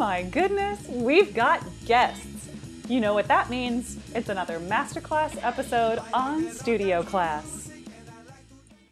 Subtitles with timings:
[0.00, 2.48] my goodness, we've got guests.
[2.88, 3.98] You know what that means.
[4.14, 7.70] It's another masterclass episode on Studio Class.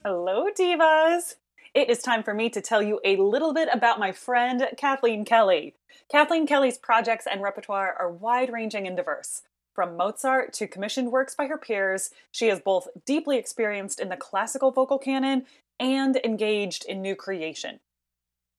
[0.05, 1.37] Hello, Divas.
[1.73, 5.25] It is time for me to tell you a little bit about my friend Kathleen
[5.25, 5.77] Kelly.
[6.11, 9.45] Kathleen Kelly's projects and repertoire are wide ranging and diverse.
[9.73, 14.17] From Mozart to commissioned works by her peers, she is both deeply experienced in the
[14.19, 15.47] classical vocal canon
[15.81, 17.81] and engaged in new creation.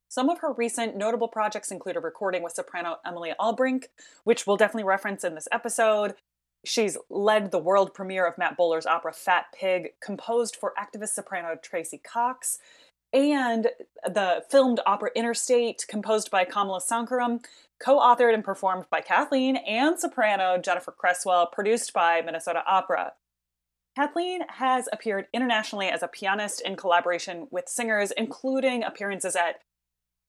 [0.09, 3.85] Some of her recent notable projects include a recording with soprano Emily Albrink,
[4.23, 6.15] which we'll definitely reference in this episode.
[6.65, 11.55] She's led the world premiere of Matt Boehler's opera Fat Pig, composed for activist soprano
[11.61, 12.57] Tracy Cox,
[13.13, 13.67] and
[14.03, 17.45] the filmed opera Interstate, composed by Kamala Sankaram,
[17.79, 23.13] co authored and performed by Kathleen and soprano Jennifer Cresswell, produced by Minnesota Opera.
[23.95, 29.61] Kathleen has appeared internationally as a pianist in collaboration with singers, including appearances at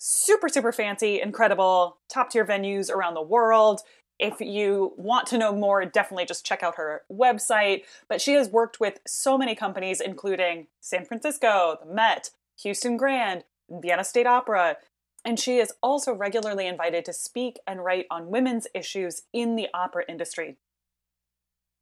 [0.00, 3.82] super, super fancy, incredible, top tier venues around the world.
[4.18, 7.84] If you want to know more, definitely just check out her website.
[8.08, 12.30] But she has worked with so many companies, including San Francisco, the Met,
[12.62, 14.76] Houston Grand, Vienna State Opera,
[15.24, 19.68] and she is also regularly invited to speak and write on women's issues in the
[19.74, 20.56] opera industry.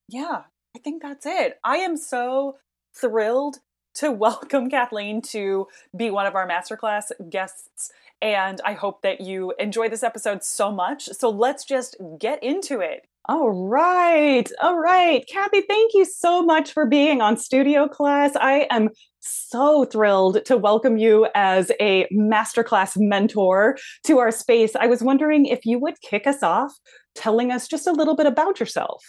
[0.09, 0.43] Yeah,
[0.77, 1.59] I think that's it.
[1.63, 2.57] I am so
[2.95, 3.59] thrilled
[3.95, 9.55] to welcome Kathleen to be one of our masterclass guests and I hope that you
[9.59, 11.05] enjoy this episode so much.
[11.07, 13.07] So let's just get into it.
[13.29, 14.51] All right.
[14.61, 15.25] All right.
[15.31, 18.35] Kathy, thank you so much for being on Studio Class.
[18.37, 18.89] I am
[19.21, 24.75] so thrilled to welcome you as a masterclass mentor to our space.
[24.75, 26.73] I was wondering if you would kick us off
[27.15, 29.05] telling us just a little bit about yourself.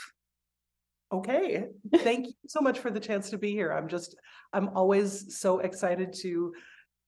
[1.11, 1.65] Okay.
[1.97, 3.71] Thank you so much for the chance to be here.
[3.71, 4.15] I'm just,
[4.53, 6.53] I'm always so excited to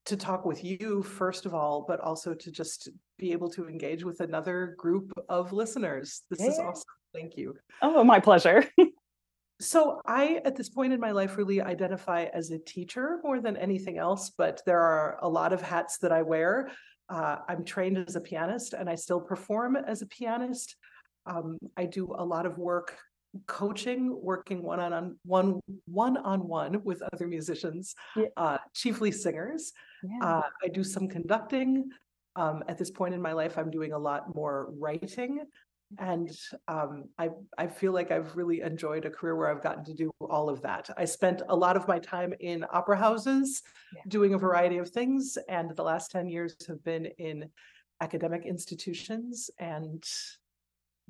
[0.06, 4.04] to talk with you first of all, but also to just be able to engage
[4.04, 6.24] with another group of listeners.
[6.30, 6.48] This yeah.
[6.48, 6.84] is awesome.
[7.14, 7.56] Thank you.
[7.82, 8.66] Oh, my pleasure.
[9.62, 13.58] so I, at this point in my life, really identify as a teacher more than
[13.58, 16.72] anything else, but there are a lot of hats that I wear.
[17.10, 20.78] Uh, I'm trained as a pianist and I still perform as a pianist.
[21.26, 22.98] Um, I do a lot of work
[23.48, 28.26] coaching, working one on one one on one with other musicians, yeah.
[28.38, 29.74] uh, chiefly singers.
[30.04, 30.26] Yeah.
[30.26, 31.90] Uh, I do some conducting.
[32.36, 35.44] Um, at this point in my life, I'm doing a lot more writing,
[36.00, 36.30] and
[36.68, 40.12] um, I I feel like I've really enjoyed a career where I've gotten to do
[40.22, 40.90] all of that.
[40.98, 44.02] I spent a lot of my time in opera houses, yeah.
[44.08, 47.50] doing a variety of things, and the last ten years have been in
[48.02, 50.04] academic institutions and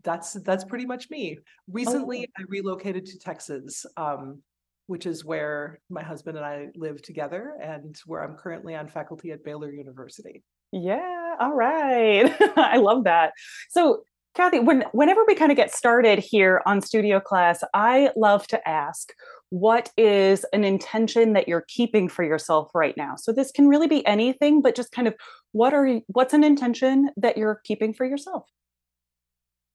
[0.04, 1.40] that's that's pretty much me.
[1.70, 2.42] Recently, oh.
[2.42, 4.42] I relocated to Texas, um,
[4.88, 9.32] which is where my husband and I live together, and where I'm currently on faculty
[9.32, 10.44] at Baylor University.
[10.72, 12.34] Yeah, all right.
[12.56, 13.34] I love that.
[13.70, 14.04] So,
[14.36, 18.68] Kathy, when whenever we kind of get started here on Studio Class, I love to
[18.68, 19.14] ask,
[19.50, 23.16] what is an intention that you're keeping for yourself right now?
[23.18, 25.16] So this can really be anything, but just kind of
[25.52, 28.46] what are what's an intention that you're keeping for yourself?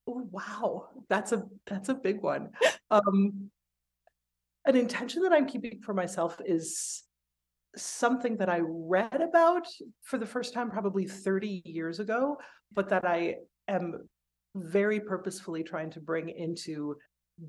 [0.06, 2.50] Oh, wow, that's a that's a big one.
[2.90, 3.50] Um,
[4.64, 7.02] an intention that I'm keeping for myself is
[7.76, 9.66] something that I read about
[10.02, 12.36] for the first time probably 30 years ago,
[12.72, 13.36] but that I
[13.68, 14.08] am
[14.54, 16.96] very purposefully trying to bring into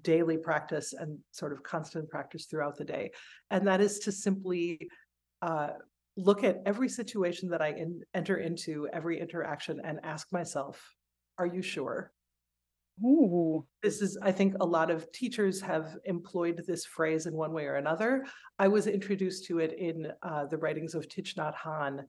[0.01, 3.11] daily practice and sort of constant practice throughout the day.
[3.51, 4.89] And that is to simply
[5.41, 5.69] uh,
[6.17, 10.83] look at every situation that I in, enter into, every interaction, and ask myself,
[11.37, 12.11] are you sure?
[13.03, 13.65] Ooh.
[13.83, 17.65] This is, I think, a lot of teachers have employed this phrase in one way
[17.65, 18.25] or another.
[18.57, 21.99] I was introduced to it in uh, the writings of Thich Nhat Hanh,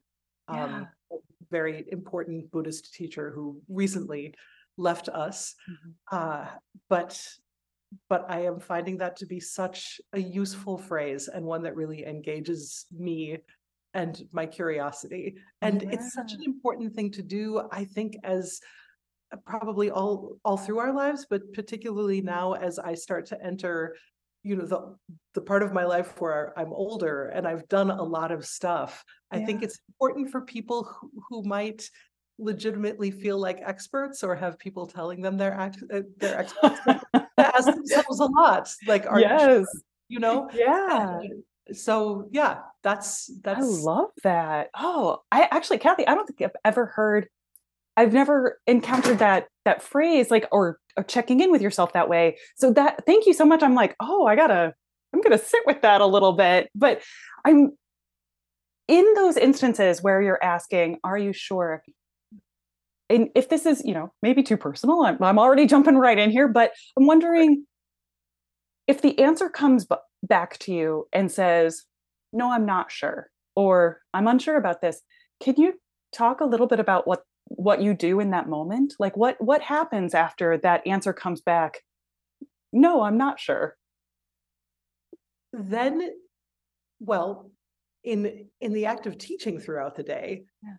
[0.49, 1.19] um, yeah.
[1.51, 4.35] very important Buddhist teacher who recently
[4.79, 5.55] left us.
[5.71, 6.17] Mm-hmm.
[6.17, 6.47] Uh,
[6.89, 7.23] but
[8.11, 12.05] but I am finding that to be such a useful phrase and one that really
[12.05, 13.39] engages me
[13.95, 15.37] and my curiosity.
[15.63, 15.91] And yeah.
[15.93, 18.61] it's such an important thing to do, I think, as
[19.45, 23.95] probably all all through our lives but particularly now as i start to enter
[24.43, 24.97] you know the
[25.35, 29.05] the part of my life where i'm older and i've done a lot of stuff
[29.31, 31.89] i think it's important for people who, who might
[32.39, 37.27] legitimately feel like experts or have people telling them they're act, uh, they're experts to
[37.37, 39.41] ask themselves a lot like are yes.
[39.41, 39.67] you, sure?
[40.09, 41.19] you know yeah
[41.73, 46.57] so yeah that's that's i love that oh i actually kathy i don't think i've
[46.65, 47.29] ever heard
[47.99, 52.39] I've never encountered that that phrase like or, or checking in with yourself that way.
[52.57, 53.61] So that thank you so much.
[53.61, 54.73] I'm like, oh, I gotta,
[55.13, 56.71] I'm gonna sit with that a little bit.
[56.77, 57.03] But
[57.45, 57.73] I'm
[58.87, 61.83] in those instances where you're asking, are you sure?
[63.11, 66.31] and if this is, you know, maybe too personal, I'm, I'm already jumping right in
[66.31, 67.65] here, but I'm wondering
[68.87, 71.85] if the answer comes b- back to you and says,
[72.33, 75.01] no, I'm not sure, or I'm unsure about this.
[75.43, 75.75] Can you
[76.13, 78.95] talk a little bit about what what you do in that moment?
[78.99, 81.83] Like what what happens after that answer comes back
[82.73, 83.77] no i'm not sure.
[85.53, 86.11] Then
[87.01, 87.51] well
[88.05, 90.75] in in the act of teaching throughout the day Yeah.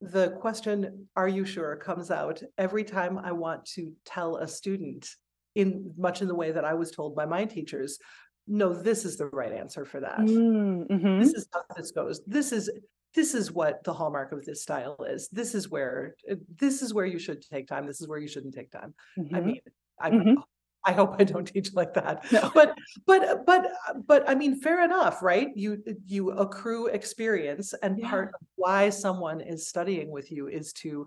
[0.00, 1.76] the question are you sure?
[1.76, 5.08] comes out every time i want to tell a student
[5.54, 7.98] in much in the way that i was told by my teachers
[8.46, 10.18] no this is the right answer for that.
[10.20, 11.20] Mm, mhm.
[11.22, 12.20] this is how this goes.
[12.26, 12.70] This is
[13.14, 16.92] this is what the hallmark of this style is this is where uh, this is
[16.92, 18.94] where you should take time this is where you shouldn't take time
[19.32, 19.44] i Mhm.
[19.46, 19.60] mean
[20.00, 20.36] i Mhm.
[20.86, 22.50] i hope i don't teach like that No.
[22.54, 22.74] but
[23.06, 23.62] but but
[24.06, 28.10] but i mean fair enough right you you accrue experience and Yeah.
[28.10, 31.06] part of why someone is studying with you is to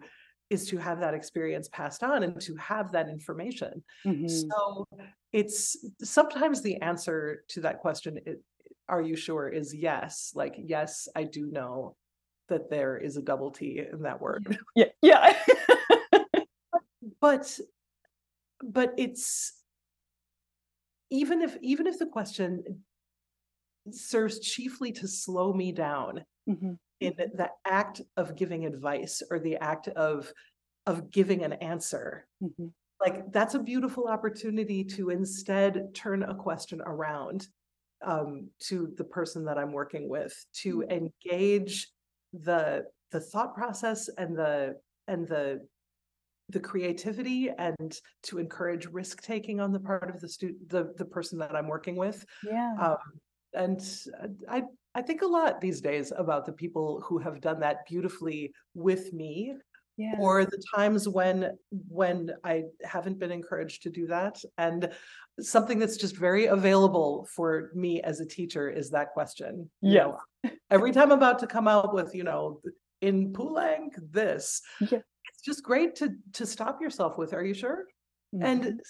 [0.49, 4.29] is to have that experience passed on and to have that information Mhm.
[4.49, 4.87] so
[5.33, 5.59] it's
[6.01, 8.35] sometimes the answer to that question i-
[8.89, 11.95] are you sure is yes like yes i do know
[12.49, 15.35] that there is a double t in that word yeah yeah
[17.21, 17.59] but
[18.63, 19.53] but it's
[21.09, 22.83] even if even if the question
[23.91, 26.77] serves chiefly to slow me down Mhm.
[26.99, 30.31] in the act of giving advice or the act of
[30.85, 32.73] of giving an answer Mhm.
[32.99, 37.47] like that's a beautiful opportunity to instead turn a question around
[38.05, 41.87] um, to the person that i'm working with to engage
[42.33, 44.75] the the thought process and the
[45.07, 45.59] and the
[46.49, 51.05] the creativity and to encourage risk taking on the part of the student the the
[51.05, 52.25] person that i'm working with.
[52.43, 52.73] Yeah.
[52.79, 52.97] Um,
[53.53, 53.81] and
[54.49, 54.63] I
[54.95, 59.13] I think a lot these days about the people who have done that beautifully with
[59.13, 59.55] me,
[59.97, 61.57] yeah or the times when
[61.89, 64.39] when I haven't been encouraged to do that.
[64.57, 64.91] And
[65.39, 69.69] something that's just very available for me as a teacher is that question.
[69.81, 70.17] You know,
[70.69, 72.61] every time I'm about to come out with, you know,
[73.01, 74.99] in Poulenc this, Yeah.
[75.29, 77.85] it's just great to to stop yourself with, are you sure?
[78.35, 78.43] Mhm.
[78.43, 78.81] And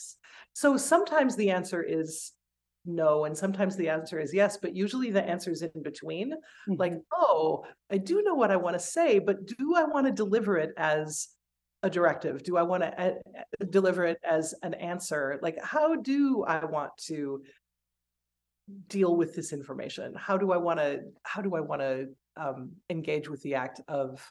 [0.53, 2.33] so sometimes the answer is
[2.87, 6.33] no, and sometimes the answer is yes, but usually the answer is in between.
[6.67, 7.03] Like, Mhm.
[7.13, 10.57] oh, I do know what I want to say, but do I want to deliver
[10.57, 11.27] it as
[11.83, 12.43] a directive?
[12.43, 15.37] Do I want to uh, uh, deliver it as an answer?
[15.41, 17.43] Like, how do I want to
[18.87, 20.13] deal with this information?
[20.15, 23.81] How do I want to, how do I want to um, engage with the act
[23.87, 24.25] of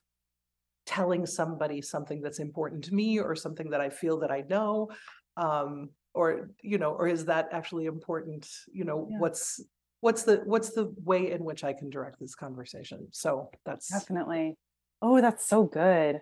[0.87, 4.88] telling somebody something that's important to me or something that I feel that I know?
[5.37, 8.48] Um, or, you know, or is that actually important?
[8.72, 9.18] You know, Yeah.
[9.18, 9.60] what's,
[10.00, 13.08] what's the, what's the way in which I can direct this conversation?
[13.12, 14.56] So that's, definitely
[15.02, 16.20] oh that's so good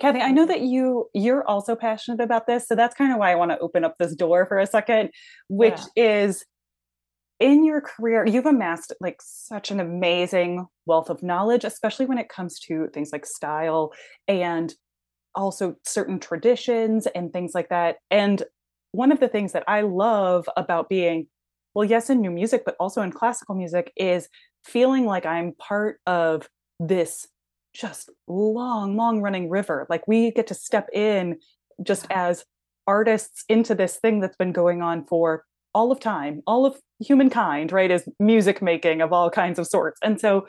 [0.00, 3.32] kathy i know that you you're also passionate about this so that's kind of why
[3.32, 5.10] i want to open up this door for a second
[5.48, 6.44] which is
[7.40, 12.28] in your career you've amassed like such an amazing wealth of knowledge especially when it
[12.28, 13.92] comes to things like style
[14.28, 14.74] and
[15.34, 18.44] also certain traditions and things like that and
[18.94, 21.26] one of the things that i love about being
[21.74, 24.28] well yes in new music but also in classical music is
[24.64, 26.48] feeling like i'm part of
[26.80, 27.28] this
[27.74, 29.86] just long long running river.
[29.90, 31.38] Like we get to step in
[31.82, 32.44] just as
[32.86, 37.72] artists into this thing that's been going on for all of time all of humankind
[37.72, 39.98] right is music making of all kinds of sorts.
[40.02, 40.46] And so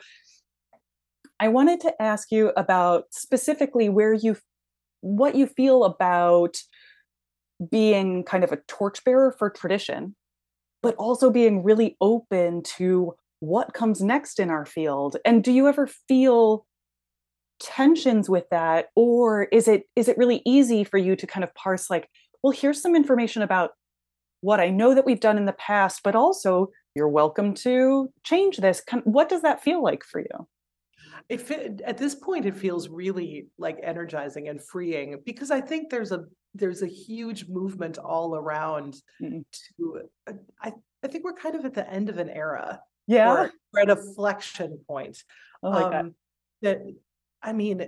[1.40, 4.36] i wanted to ask you about specifically where you
[5.00, 6.56] what you feel about
[7.70, 10.14] being kind of a torchbearer for tradition
[10.82, 15.16] but also being really open to what comes next in our field.
[15.24, 16.64] And do you ever feel
[17.58, 18.90] tensions with that?
[18.94, 22.08] Or is it is it really easy for you to kind of parse like
[22.42, 23.70] well here's some information about
[24.42, 28.56] what i know that we've done in the past but also you're welcome to change
[28.56, 28.82] this.
[29.04, 30.48] What does that feel like for you?
[31.28, 36.12] It at this point it feels really like energizing and freeing because I think there's
[36.12, 36.24] a
[36.56, 39.44] there's a huge movement all around Mm.
[39.76, 40.72] to uh, I
[41.04, 43.96] I think we're kind of at the end of an era yeah we're at a
[43.96, 45.22] flexion point.
[45.62, 46.14] that um,
[46.62, 46.78] that
[47.42, 47.78] I mean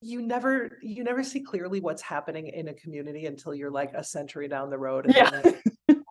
[0.00, 4.02] you never you never see clearly what's happening in a community until you're like a
[4.04, 5.30] century down the road and, Yeah.
[5.30, 5.60] then-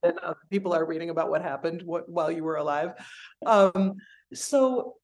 [0.04, 2.92] and other people are reading about what happened wh- while you were alive
[3.46, 3.96] um
[4.34, 4.96] so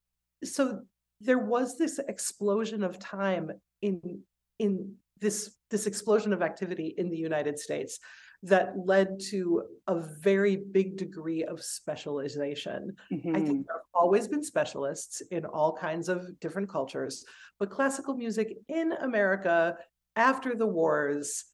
[0.43, 0.81] so
[1.21, 4.21] there was this explosion of time in
[4.59, 7.99] in this this explosion of activity in the United States
[8.43, 12.95] that led to a very big degree of specialization
[13.33, 13.45] I Mhm.
[13.45, 17.25] think there have always been specialists in all kinds of different cultures,
[17.59, 19.77] but classical music in America
[20.15, 21.45] after the wars,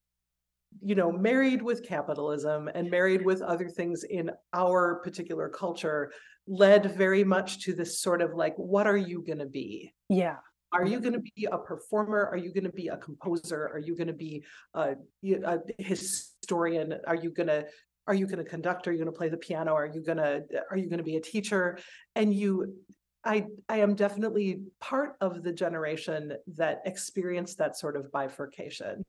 [0.82, 6.12] you know, married with capitalism and married with other things in our particular culture
[6.48, 9.94] led very much to this sort of like, what are you going to be?
[10.10, 10.38] Yeah.
[10.74, 11.10] Are you mm-hmm.
[11.10, 12.28] going to be a performer?
[12.32, 13.70] Are you going to be a composer?
[13.72, 16.96] Are you going to be a, a historian?
[17.08, 17.66] Are you going to
[18.06, 18.88] are you going to conduct?
[18.88, 19.74] Are you going to play the piano?
[19.74, 21.78] Are you going to are you going to be a teacher?
[22.16, 22.76] And you
[23.24, 29.06] I I am definitely part of the generation that experienced that sort of bifurcation.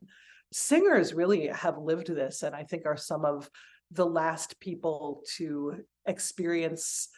[0.52, 3.50] Singers really have lived this and I think are some of
[3.90, 7.08] the last people to experience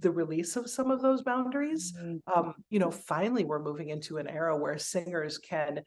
[0.00, 1.92] the release of some of those boundaries.
[1.92, 2.38] Mm-hmm.
[2.38, 5.82] Um, you know, finally, we're moving into an era where singers can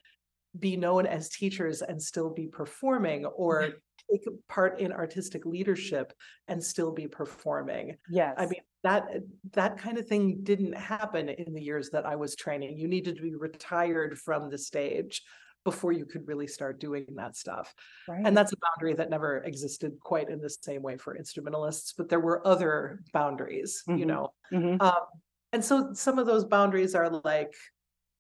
[0.58, 4.12] be known as teachers and still be performing, or mm-hmm.
[4.12, 6.14] take part in artistic leadership
[6.48, 7.96] and still be performing.
[8.10, 9.08] Yes, I mean that
[9.54, 12.78] that kind of thing didn't happen in the years that I was training.
[12.78, 15.22] You needed to be retired from the stage
[15.66, 17.74] before you could really start doing that stuff.
[18.08, 18.22] Right.
[18.24, 22.08] And that's a boundary that never existed quite in the same way for instrumentalists, but
[22.08, 24.00] there were other boundaries, mm-hmm.
[24.00, 24.34] you know.
[24.54, 24.82] Mm-hmm.
[24.82, 25.06] Um,
[25.52, 27.54] and so some of those boundaries are like,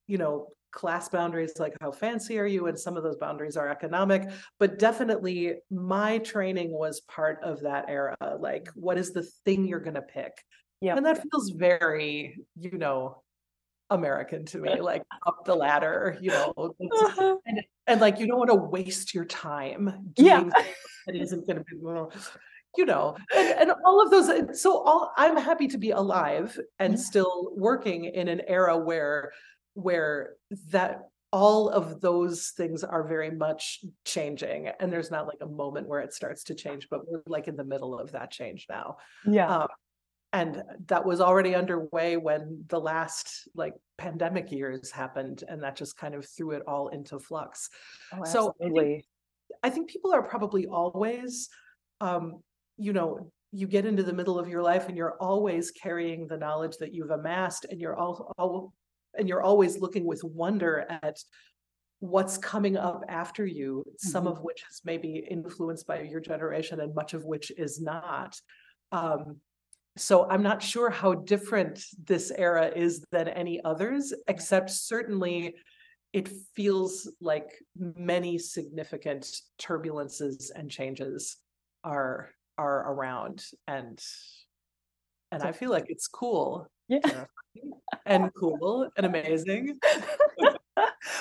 [0.07, 2.67] you know, class boundaries, like how fancy are you?
[2.67, 7.85] And some of those boundaries are economic, but definitely my training was part of that
[7.87, 8.17] era.
[8.39, 10.33] Like, what is the thing you're going to pick?
[10.81, 10.97] Yeah.
[10.97, 13.23] And that feels very, you know,
[13.89, 17.37] American to me, like up the ladder, you know, uh-huh.
[17.45, 20.63] and, and like you don't want to waste your time doing yeah.
[21.07, 21.77] that isn't going to be,
[22.77, 24.59] you know, and, and all of those.
[24.59, 26.99] So all I'm happy to be alive and yeah.
[26.99, 29.31] still working in an era where
[29.73, 30.35] where
[30.69, 31.01] that
[31.31, 35.99] all of those things are very much changing and there's not like a moment where
[35.99, 39.63] it starts to change but we're like in the middle of that change now yeah
[39.63, 39.67] um,
[40.35, 45.97] and that was already underway when the last like pandemic years happened and that just
[45.97, 47.69] kind of threw it all into flux.
[48.13, 49.05] Oh, so I think,
[49.63, 51.47] I think, people are probably always
[52.01, 52.41] um,
[52.77, 56.35] you know you get into the middle of your life and you're always carrying the
[56.35, 58.73] knowledge that you've amassed and you're all, all
[59.17, 61.17] and you're always looking with wonder at
[61.99, 64.09] what's coming up after you mm-hmm.
[64.09, 68.37] some of which is maybe influenced by your generation and much of which is not.
[68.91, 69.37] Um,
[69.97, 75.55] so I'm not sure how different this era is than any others, except certainly
[76.11, 81.37] it feels like many significant turbulences and changes
[81.83, 84.01] are are around and
[85.31, 86.67] and I feel like it's cool.
[86.87, 87.25] Yeah.
[88.05, 89.79] And cool and amazing.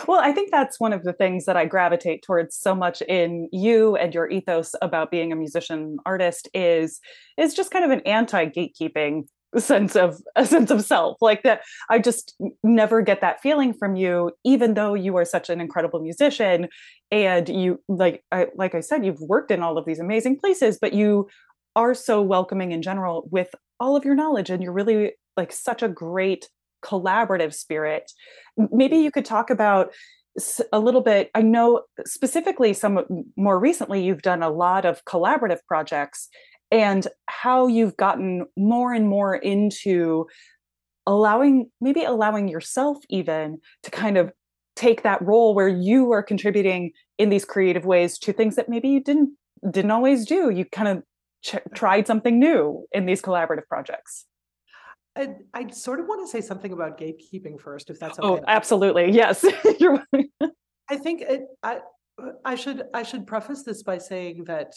[0.06, 3.48] well, I think that's one of the things that I gravitate towards so much in
[3.52, 7.00] you and your ethos about being a musician artist is
[7.36, 9.24] is just kind of an anti-gatekeeping
[9.58, 11.16] sense of a sense of self.
[11.20, 15.48] Like that i just never get that feeling from you even though you are such
[15.48, 16.68] an incredible musician
[17.10, 20.78] and you like I, like i said you've worked in all of these amazing places
[20.80, 21.28] but you
[21.76, 25.82] are so welcoming in general with all of your knowledge and you're really like such
[25.82, 26.48] a great
[26.84, 28.12] collaborative spirit.
[28.56, 29.02] Maybe mm.
[29.02, 29.92] you could talk about
[30.72, 31.30] a little bit.
[31.34, 36.28] I know specifically some more recently, you've done a lot of collaborative projects
[36.70, 40.26] and how you've gotten more and more into
[41.06, 44.32] allowing, maybe allowing yourself even to kind of
[44.76, 48.88] take that role where you are contributing in these creative ways to things that maybe
[48.88, 49.36] you didn't
[49.70, 51.02] didn't always do you kind of
[51.42, 54.26] ch- tried something new in these collaborative projects
[55.16, 58.42] I, I sort of want to say something about gatekeeping first, if that's oh, okay.
[58.42, 59.10] Oh, absolutely.
[59.12, 59.44] Yes.
[60.90, 61.80] I think it, I,
[62.44, 64.72] I should I should preface this by saying that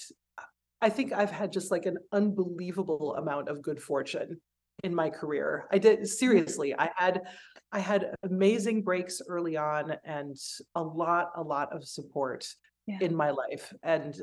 [0.81, 4.39] I think I've had just like an unbelievable amount of good fortune
[4.83, 5.67] in my career.
[5.71, 6.75] I did seriously.
[6.77, 7.23] I had
[7.71, 10.35] I had amazing breaks early on and
[10.75, 12.47] a lot a lot of support
[12.85, 12.99] yeah.
[13.01, 13.73] in my life.
[13.83, 14.19] And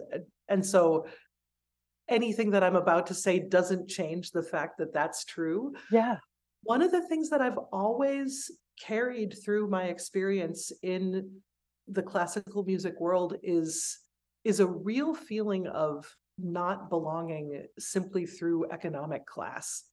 [0.48, 1.06] and so
[2.08, 5.72] anything that I'm about to say doesn't change the fact that that's true.
[5.90, 6.18] Yeah.
[6.62, 11.30] One of the things that I've always carried through my experience in
[11.88, 13.98] the classical music world is
[14.44, 16.06] is a real feeling of
[16.38, 19.84] not belonging simply through economic class.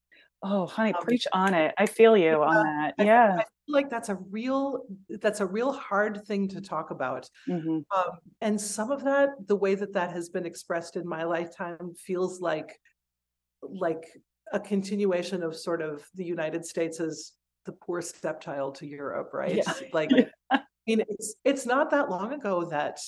[0.43, 1.73] Oh, honey, um, preach on it.
[1.77, 2.93] I feel you yeah, on that.
[2.97, 3.23] Yeah.
[3.23, 4.83] I feel like that's a real
[5.21, 7.29] that's a real hard thing to talk about.
[7.47, 7.79] Mm-hmm.
[7.95, 11.93] Um, and some of that, the way that that has been expressed in my lifetime
[11.97, 12.79] feels like
[13.61, 14.05] like
[14.53, 17.33] a continuation of sort of the United States as
[17.65, 19.57] the poor stepchild to Europe, right?
[19.57, 19.73] Yeah.
[19.93, 20.09] Like
[20.51, 22.99] I mean it's it's not that long ago that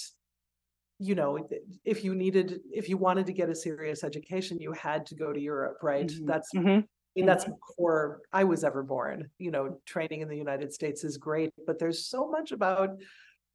[0.99, 1.39] you know
[1.83, 5.33] if you needed if you wanted to get a serious education you had to go
[5.33, 6.25] to europe right mm-hmm.
[6.25, 6.81] that's mm-hmm
[7.15, 7.53] mean, that's mm-hmm.
[7.67, 9.29] before I was ever born.
[9.37, 12.91] You know, training in the United States is great, but there's so much about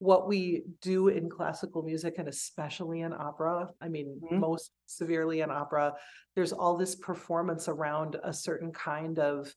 [0.00, 4.38] what we do in classical music and especially in opera i mean Mhm.
[4.38, 5.92] most severely in opera
[6.36, 9.52] there's all this performance around a certain kind of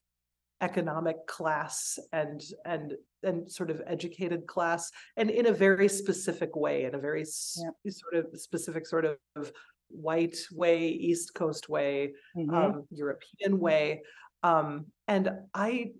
[0.61, 6.85] economic class and and and sort of educated class and in a very specific way
[6.85, 9.51] in a very s- sort of specific sort of
[9.93, 12.53] white way east coast way Mhm.
[12.53, 14.03] um, European way.
[14.43, 15.91] Um, and I,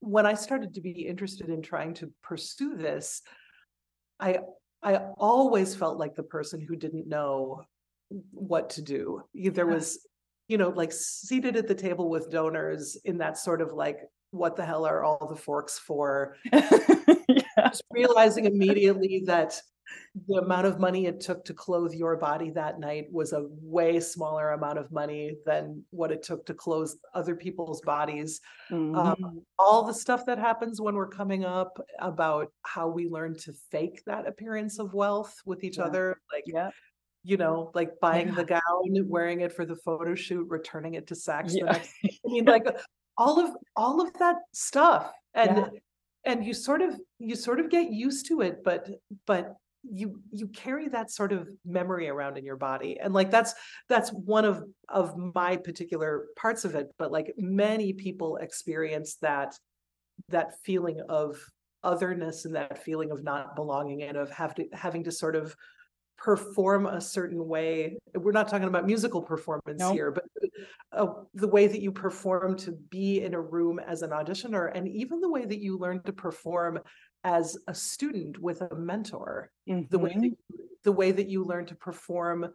[0.00, 3.22] when I started to be interested in trying to pursue this,
[4.20, 4.40] I
[4.82, 7.62] I always felt like the person who didn't know
[8.30, 9.22] what to do.
[9.34, 10.06] There was,
[10.48, 13.98] you know, like seated at the table with donors in that sort of like,
[14.30, 16.36] what the hell are all the forks for?
[16.52, 17.42] yeah.
[17.68, 19.60] Just realizing immediately that
[20.28, 24.00] the amount of money it took to clothe your body that night was a way
[24.00, 28.40] smaller amount of money than what it took to clothe other people's bodies.
[28.70, 28.96] Mhm.
[28.96, 33.52] Um, all the stuff that happens when we're coming up about how we learn to
[33.70, 35.84] fake that appearance of wealth with each Yeah.
[35.84, 36.70] other, like yeah.
[37.22, 38.34] you know, like buying Yeah.
[38.36, 41.64] the gown, wearing it for the photo shoot, returning it to Saks Yeah.
[41.64, 41.92] next.
[42.04, 42.64] I mean, like
[43.18, 45.70] all of all of that stuff, and
[46.24, 48.88] and you sort of you sort of get used to it, but
[49.26, 49.56] but
[49.92, 53.54] you you carry that sort of memory around in your body, and like that's
[53.88, 56.88] that's one of of my particular parts of it.
[56.98, 59.56] But like many people experience that
[60.28, 61.36] that feeling of
[61.82, 65.54] otherness and that feeling of not belonging and of have to having to sort of
[66.18, 69.94] perform a certain way we're not talking about musical performance Nope.
[69.94, 70.24] here but
[70.92, 74.88] uh, the way that you perform to be in a room as an auditioner and
[74.88, 76.78] even the way that you learn to perform
[77.26, 79.50] as a student with a mentor
[79.90, 80.30] the way that,
[80.84, 82.46] the way that you learn to perform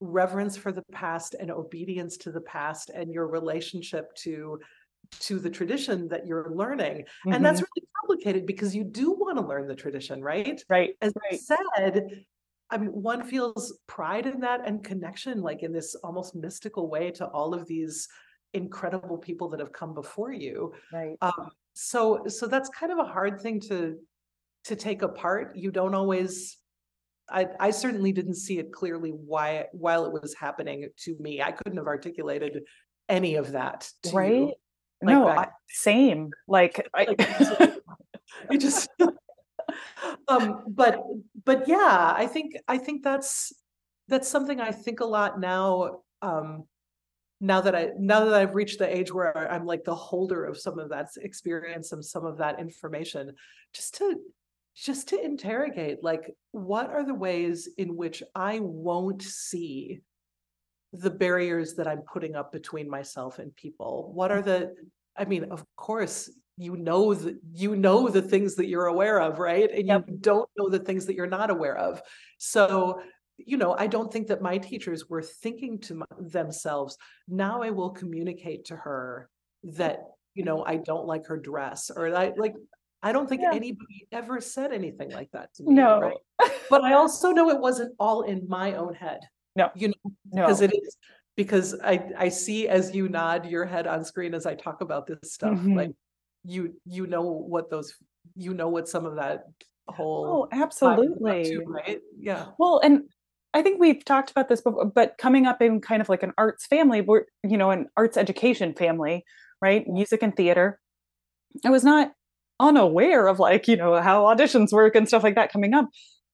[0.00, 4.60] reverence for the past and obedience to the past and your relationship to
[5.20, 7.66] to the tradition that you're learning and that's Mhm.
[7.74, 10.94] really complicated because you do want to learn the tradition right right.
[11.00, 11.34] as Right.
[11.34, 12.24] I said,
[12.68, 17.12] I mean, one feels pride in that and connection, like in this almost mystical way
[17.12, 18.08] to all of these
[18.52, 20.74] incredible people that have come before you.
[20.92, 21.16] Right.
[21.20, 23.98] Um, so, so that's kind of a hard thing to
[24.64, 25.56] to take apart.
[25.56, 26.56] You don't always.
[27.28, 31.42] I, I certainly didn't see it clearly why while it was happening to me.
[31.42, 32.62] I couldn't have articulated
[33.08, 33.90] any of that.
[34.04, 34.16] To you.
[34.16, 34.40] right.
[34.40, 34.56] like
[35.02, 36.30] no, I, same.
[36.48, 37.14] Like, I,
[38.50, 38.88] it just
[40.28, 41.02] um but
[41.44, 43.52] but yeah i think i think that's
[44.08, 46.64] that's something i think a lot now um
[47.40, 50.58] now that i now that i've reached the age where i'm like the holder of
[50.58, 53.32] some of that experience and some of that information
[53.74, 54.18] just to
[54.74, 60.00] just to interrogate like what are the ways in which i won't see
[60.92, 64.12] the barriers that i'm putting up between myself and people?
[64.14, 64.74] What are the
[65.16, 69.38] i mean of course you know that you know the things that you're aware of
[69.38, 69.70] right?
[69.70, 70.04] And Yep.
[70.08, 72.00] you don't know the things that you're not aware of.
[72.38, 73.00] So
[73.38, 76.96] you know i don't think that my teachers were thinking to my, themselves
[77.28, 79.28] now i will communicate to her
[79.62, 80.00] that
[80.34, 82.54] you know i don't like her dress or i like
[83.02, 83.52] i don't think Yeah.
[83.52, 86.00] anybody ever said anything like that to me no.
[86.00, 89.20] right but i also know it wasn't all in my own head
[89.54, 89.70] No.
[89.74, 89.94] you know
[90.32, 90.46] No.
[90.46, 90.96] because it is
[91.36, 95.06] because i i see as you nod your head on screen as i talk about
[95.06, 95.76] this stuff Mhm.
[95.76, 95.90] like
[96.44, 97.96] you you know what those
[98.34, 99.44] you know what some of that
[99.88, 101.44] whole Oh, is about absolutely.
[101.44, 103.02] too, right yeah Well, and
[103.56, 106.32] I think we've talked about this before, but coming up in kind of like an
[106.36, 107.02] arts family,
[107.42, 109.24] you know, an arts education family,
[109.62, 109.88] right?
[109.88, 110.78] Music and theater.
[111.64, 112.12] I was not
[112.60, 115.86] unaware of like, you know, how auditions work and stuff like that coming up.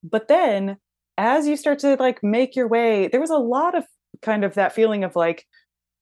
[0.02, 0.78] But then
[1.16, 3.84] as you start to like make your way, there was a lot of
[4.20, 5.46] kind of that feeling of like,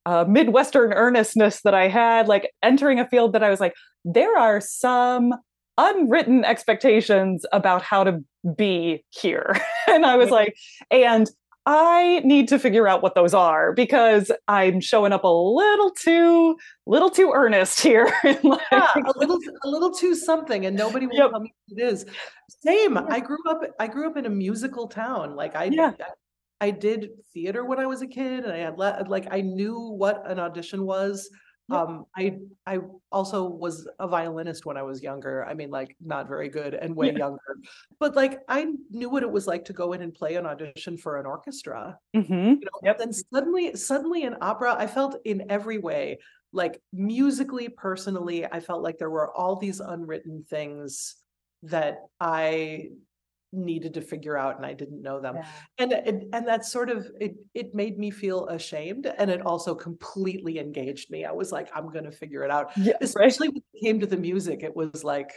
[0.07, 3.75] uh, Midwestern earnestness that I had, like entering a field that I was like,
[4.07, 5.35] there are some
[5.77, 8.21] unwritten expectations about how to
[8.57, 9.61] be here.
[9.95, 10.57] and I was like,
[10.91, 11.29] and
[11.67, 16.57] I need to figure out what those are because I'm showing up a little too,
[16.87, 18.11] little too earnest here.
[18.25, 21.31] Like, yeah, a little a little too something and nobody will Yep.
[21.31, 22.07] tell me what it is
[22.65, 23.07] same Yeah.
[23.09, 25.93] i grew up i grew up in a musical town like i Yeah.
[26.61, 29.79] I, I did theater when i was a kid and i had like i knew
[29.79, 31.31] what an audition was.
[31.71, 32.79] Um i i
[33.13, 36.95] also was a violinist when i was younger i mean like not very good and
[36.95, 37.19] way Yeah.
[37.19, 37.57] younger
[37.99, 40.97] but like i knew what it was like to go in and play an audition
[40.97, 42.61] for an orchestra Mhm.
[42.61, 42.99] you know Yep.
[42.99, 46.19] then suddenly suddenly in opera i felt in every way
[46.53, 51.17] like musically personally i felt like there were all these unwritten things
[51.63, 52.89] that i
[53.53, 55.47] needed to figure out and i didn't know them Yeah.
[55.79, 59.75] and and, and that sort of it it made me feel ashamed and it also
[59.75, 63.03] completely engaged me i was like i'm going to figure it out Yeah, right.
[63.03, 65.33] especially when it came to the music it was like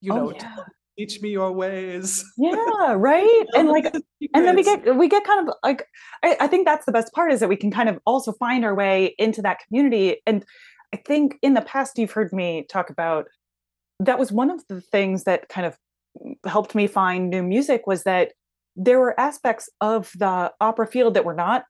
[0.00, 0.56] you Oh, know yeah.
[0.98, 2.24] teach me your ways.
[2.36, 2.56] Yeah,
[2.96, 3.46] right.
[3.54, 5.86] and like, and then we get we get kind of like
[6.24, 8.64] I, I think that's the best part is that we can kind of also find
[8.64, 10.20] our way into that community.
[10.26, 10.44] And
[10.92, 13.28] I think in the past you've heard me talk about
[14.00, 15.78] that was one of the things that kind of
[16.46, 18.32] helped me find new music was that
[18.76, 21.64] there were aspects of the opera field that were not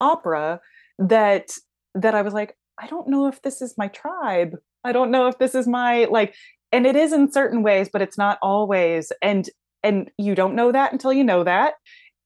[0.00, 0.60] opera
[0.98, 1.50] that
[1.94, 4.56] that I was like, I don't know if this is my tribe.
[4.84, 6.34] I don't know if this is my like
[6.72, 9.48] and it is in certain ways but it's not always and
[9.82, 11.74] and you don't know that until you know that.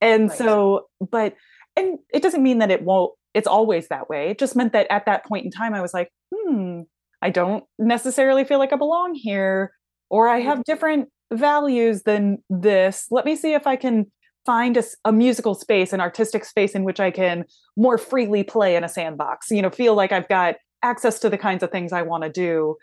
[0.01, 0.39] And right.
[0.39, 1.35] so but
[1.77, 4.31] and it doesn't mean that it won't it's always that way.
[4.31, 6.83] It just meant that at that point in time I was like, hmm,
[7.21, 9.73] I don't necessarily feel like I belong here
[10.09, 13.07] or I have different values than this.
[13.11, 14.11] Let me see if I can
[14.45, 17.45] find a, a, musical space, an artistic space in which I can
[17.77, 21.37] more freely play in a sandbox, you know, feel like I've got access to the
[21.37, 22.77] kinds of things I want to do.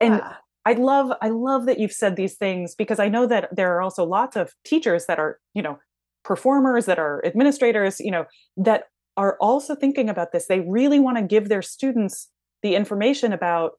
[0.00, 0.34] And yeah.
[0.64, 3.82] I love, I love that you've said these things because I know that there are
[3.82, 5.78] also lots of teachers that are, you know,
[6.24, 8.84] performers that are administrators, you know, that
[9.16, 10.46] are also thinking about this.
[10.46, 12.28] They really want to give their students
[12.62, 13.72] the information about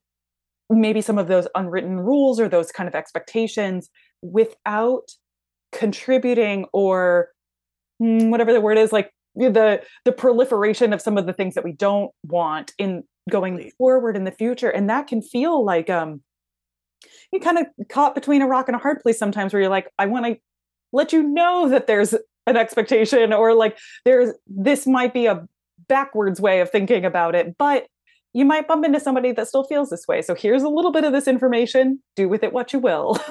[0.68, 3.88] maybe some of those unwritten rules or those kind of expectations
[4.22, 5.10] without
[5.72, 7.28] contributing or
[8.02, 11.64] mm, whatever the word is like the the proliferation of some of the things that
[11.64, 14.68] we don't want in going forward in the future.
[14.68, 16.22] And that can feel like um
[17.32, 19.88] you kind of caught between a rock and a hard place sometimes where you're like
[19.98, 20.36] i want to
[20.92, 22.14] let you know that there's
[22.46, 25.46] an expectation or like there's this might be a
[25.88, 27.86] backwards way of thinking about it but
[28.32, 30.22] you might bump into somebody that still feels this way.
[30.22, 32.00] So here's a little bit of this information.
[32.14, 33.18] Do with it what you will.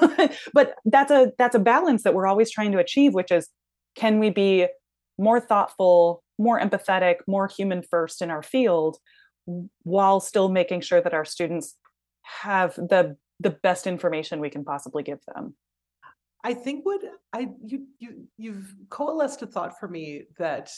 [0.52, 3.48] But that's a that's a balance that we're always trying to achieve which is
[3.94, 4.66] can we be
[5.18, 8.98] more thoughtful more empathetic more human first in our field
[9.82, 11.76] while still making sure that our students
[12.22, 15.54] have the the best information we can possibly give them?
[16.44, 17.00] I think what
[17.32, 20.70] i you you you've coalesced a thought for me that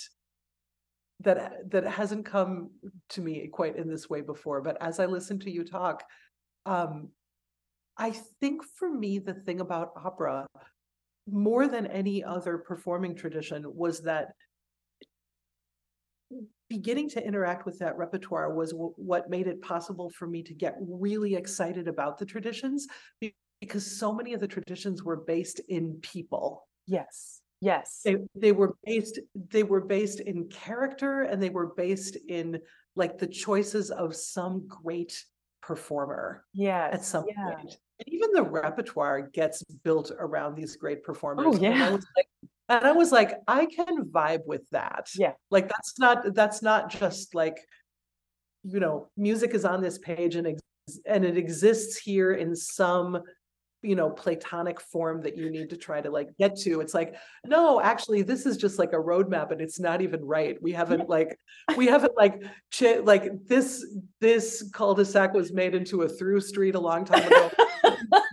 [1.22, 2.70] that that hasn't come
[3.08, 6.02] to me quite in this way before but as i listen to you talk
[6.66, 7.08] um
[7.98, 10.46] i think for me the thing about opera
[11.30, 14.28] more than any other performing tradition was that
[16.68, 20.54] beginning to interact with that repertoire was w- what made it possible for me to
[20.54, 22.86] get really excited about the traditions
[23.60, 26.66] because so many of the traditions were based in people.
[26.86, 28.00] Yes Yes.
[28.04, 29.20] They they were based
[29.50, 32.58] they were based in character and they were based in
[32.96, 35.24] like the choices of some great
[35.62, 36.44] performer.
[36.52, 36.90] Yeah.
[36.92, 37.54] At some yeah.
[37.54, 37.76] point.
[38.00, 41.46] And even the repertoire gets built around these great performers.
[41.48, 41.70] Oh, yeah.
[41.70, 42.26] And I was like,
[42.68, 45.08] and I was like, I can vibe with that.
[45.14, 45.34] Yeah.
[45.50, 47.58] Like that's not that's not just like,
[48.64, 53.22] you know, music is on this page and ex- and it exists here in some
[53.82, 57.16] you know platonic form that you need to try to like get to it's like
[57.44, 60.60] no actually this is just like a roadmap and it's not even right.
[60.62, 61.38] We haven't like
[61.76, 63.84] we haven't like ch- like this
[64.20, 67.50] this cul-de-sac was made into a through street a long time ago.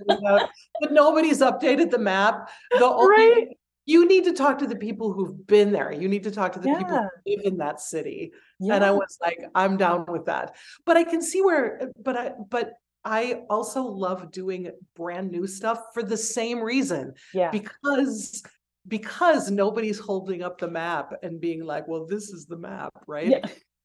[0.07, 2.49] But nobody's updated the map.
[2.71, 3.47] The right.
[3.85, 5.91] you need to talk to the people who've been there.
[5.91, 6.77] You need to talk to the yeah.
[6.77, 8.31] people who live in that city.
[8.59, 8.75] Yeah.
[8.75, 10.55] and i was like i'm down with that.
[10.85, 12.73] But i can see where but i but
[13.09, 17.15] I also love doing brand new stuff for the same reason.
[17.33, 17.49] Yeah.
[17.49, 18.43] Because
[18.87, 23.27] because nobody's holding up the map and being like, well, this is the map, right?
[23.27, 23.39] Yeah.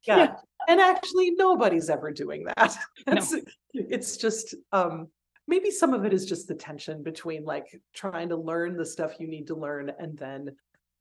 [0.07, 0.17] yeah.
[0.19, 0.35] yeah.
[0.69, 2.77] And actually nobody's ever doing that.
[3.07, 3.41] it's, no.
[3.73, 5.09] it's just um
[5.49, 9.19] maybe some of it is just the tension between like trying to learn the stuff
[9.19, 10.55] you need to learn and then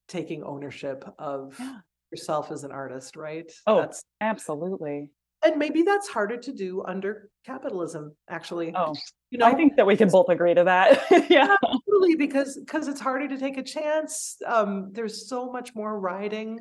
[0.07, 1.79] taking ownership of yeah.
[2.11, 3.51] yourself as an artist, right?
[3.67, 5.09] Oh, That's absolutely
[5.43, 8.73] and maybe that's harder to do under capitalism actually.
[8.75, 8.93] Oh
[9.29, 9.45] you know?
[9.45, 11.03] I think that we can both agree to that.
[11.29, 11.55] Yeah.
[11.63, 14.37] Absolutely because because it's harder to take a chance.
[14.45, 16.59] Um there's so much more riding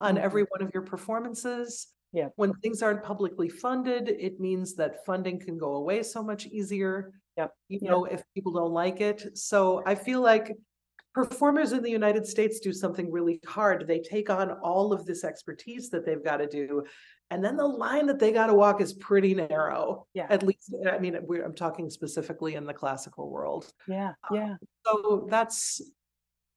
[0.00, 0.24] on mm-hmm.
[0.24, 1.88] every one of your performances.
[2.12, 2.28] Yeah.
[2.36, 7.12] When things aren't publicly funded it means that funding can go away so much easier
[7.36, 7.52] yep.
[7.68, 9.36] you know if people don't like it.
[9.36, 10.52] So i feel like
[11.14, 13.86] performers in the United States do something really hard.
[13.86, 16.84] They take on all of this expertise that they've got to do
[17.32, 20.06] and then the line that they got to walk is pretty narrow.
[20.12, 20.26] Yeah.
[20.28, 23.72] At least, I mean, I'm talking specifically in the classical world.
[23.88, 24.12] Yeah.
[24.30, 24.50] Um, yeah.
[24.50, 25.80] Um, so that's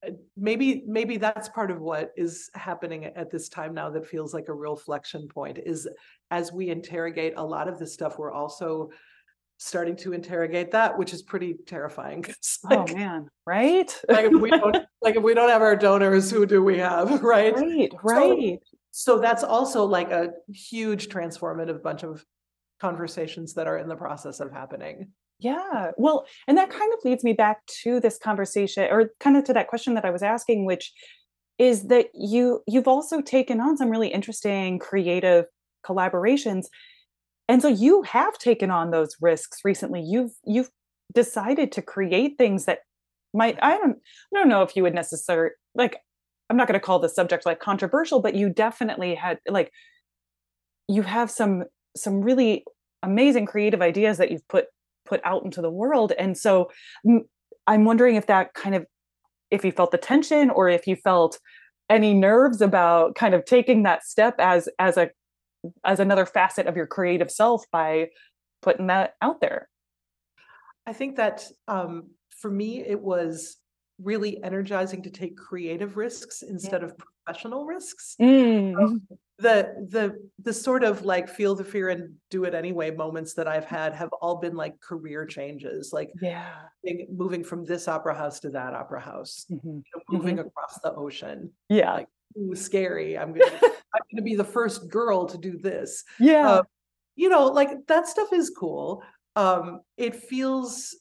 [0.05, 4.33] uh, maybe maybe that's part of what is happening at this time now that feels
[4.33, 5.87] like a real flexion point is
[6.29, 8.89] as we interrogate a lot of this stuff we're also
[9.57, 12.25] starting to interrogate that which is pretty terrifying
[12.65, 15.75] oh, like, oh man right like if we don't like if we don't have our
[15.75, 18.59] donors who do we have right right right
[18.91, 22.25] so, so that's also like a huge transformative bunch of
[22.79, 25.07] conversations that are in the process of happening
[25.39, 25.91] Yeah.
[25.97, 29.53] Well, and that kind of leads me back to this conversation or kind of to
[29.53, 30.93] that question that I was asking which
[31.57, 35.45] is that you you've also taken on some really interesting creative
[35.85, 36.65] collaborations.
[37.47, 40.01] And so you have taken on those risks recently.
[40.01, 40.69] You've you've
[41.13, 42.79] decided to create things that
[43.33, 43.97] might I don't
[44.33, 45.97] I don't know if you would necessarily like
[46.49, 49.71] I'm not going to call the subject like controversial, but you definitely had like
[50.87, 52.63] you have some some really
[53.03, 54.65] amazing creative ideas that you've put
[55.05, 56.69] put out into the world and so
[57.67, 58.85] i'm wondering if that kind of
[59.51, 61.39] if you felt the tension or if you felt
[61.89, 65.09] any nerves about kind of taking that step as as a
[65.83, 68.09] as another facet of your creative self by
[68.61, 69.69] putting that out there
[70.85, 73.57] i think that um for me it was
[74.01, 76.93] really energizing to take creative risks instead of
[77.25, 78.15] professional risks.
[78.21, 78.75] Mm.
[78.81, 83.33] Um, the the the sort of like feel the fear and do it anyway moments
[83.33, 86.53] that I've had have all been like career changes, like yeah,
[87.11, 89.67] moving from this opera house to that opera house, mm-hmm.
[89.67, 90.47] you know, moving mm-hmm.
[90.47, 91.51] across the ocean.
[91.67, 92.07] Yeah, like
[92.37, 93.17] ooh, scary.
[93.17, 96.03] I'm gonna I'm gonna be the first girl to do this.
[96.19, 96.63] Yeah, uh,
[97.15, 99.03] you know, like that stuff is cool.
[99.35, 100.95] Um, it feels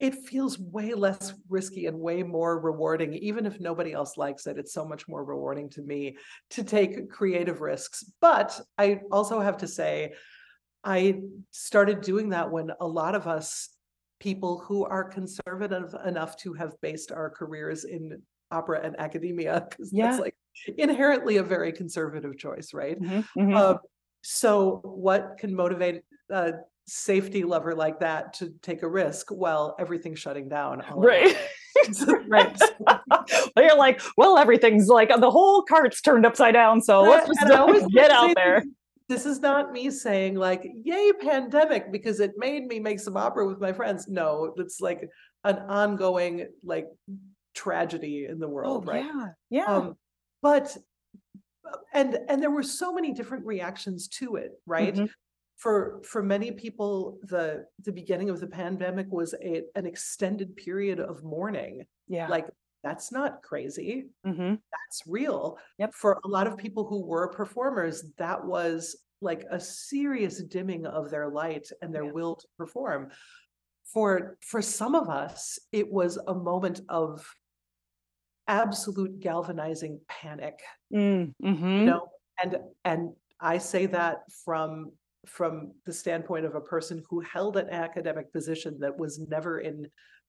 [0.00, 4.58] it feels way less risky and way more rewarding even if nobody else likes it
[4.58, 6.16] it's so much more rewarding to me
[6.50, 10.12] to take creative risks but i also have to say
[10.82, 11.20] i
[11.52, 13.70] started doing that when a lot of us
[14.20, 19.92] people who are conservative enough to have based our careers in opera and academia because
[19.92, 20.08] yeah.
[20.08, 20.34] that's like
[20.78, 23.56] inherently a very conservative choice right mm-hmm, mm-hmm.
[23.56, 23.78] Um,
[24.22, 26.54] so what can motivate a
[26.86, 30.82] safety lover like that to take a risk while everything's shutting down.
[30.94, 31.36] Right.
[32.28, 32.60] right.
[33.56, 36.82] They're like, well, everything's like the whole cart's turned upside down.
[36.82, 38.64] So let's just get out there.
[39.08, 43.46] This is not me saying like, yay, pandemic, because it made me make some opera
[43.46, 44.08] with my friends.
[44.08, 45.08] No, it's like
[45.44, 46.86] an ongoing like
[47.54, 49.04] tragedy in the world, oh, right?
[49.04, 49.26] Yeah.
[49.50, 49.66] Yeah.
[49.66, 49.96] Um,
[50.44, 50.76] but
[51.94, 54.94] and and there were so many different reactions to it, right?
[54.94, 55.06] Mm-hmm.
[55.56, 61.00] For for many people the the beginning of the pandemic was a, an extended period
[61.00, 61.86] of mourning.
[62.08, 62.28] Yeah.
[62.28, 62.46] Like
[62.82, 64.10] that's not crazy.
[64.26, 64.56] Mm-hmm.
[64.70, 65.56] that's real.
[65.78, 65.94] Yep.
[65.94, 71.10] For a lot of people who were performers that was like a serious dimming of
[71.10, 72.12] their light and their yeah.
[72.12, 73.08] will to perform.
[73.94, 77.26] For for some of us it was a moment of
[78.48, 80.60] absolute galvanizing panic
[80.92, 81.78] mm, mm-hmm.
[81.78, 82.08] you know
[82.42, 84.90] and and i say that from
[85.26, 89.86] from the standpoint of a person who held an academic position that was never in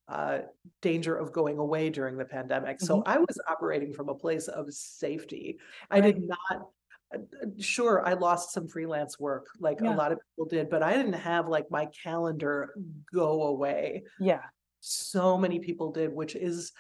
[0.07, 0.39] uh,
[0.81, 2.77] danger of going away during the pandemic.
[2.77, 2.85] Mm-hmm.
[2.85, 5.57] So I was operating from a place of safety.
[5.91, 6.03] Right.
[6.03, 6.69] I did not.
[7.13, 9.93] Uh, uh, sure, I lost some freelance work, like yeah.
[9.93, 12.73] a lot of people did, but I didn't have like my calendar
[13.13, 14.03] go away.
[14.19, 14.41] Yeah.
[14.81, 16.71] So many people did, which is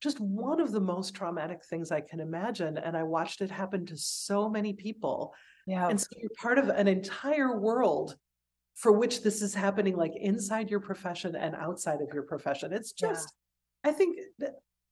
[0.00, 2.78] just one of the most traumatic things I can imagine.
[2.78, 5.34] And I watched it happen to so many people.
[5.66, 5.88] Yeah.
[5.88, 8.16] And so you're part of an entire world
[8.76, 12.72] for which this is happening, like inside your profession and outside of your profession.
[12.72, 13.32] It's just,
[13.84, 13.90] yeah.
[13.90, 14.18] I think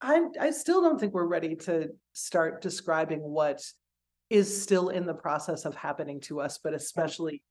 [0.01, 3.63] I I still don't think we're ready to start describing what
[4.29, 7.43] is still in the process of happening to us, but especially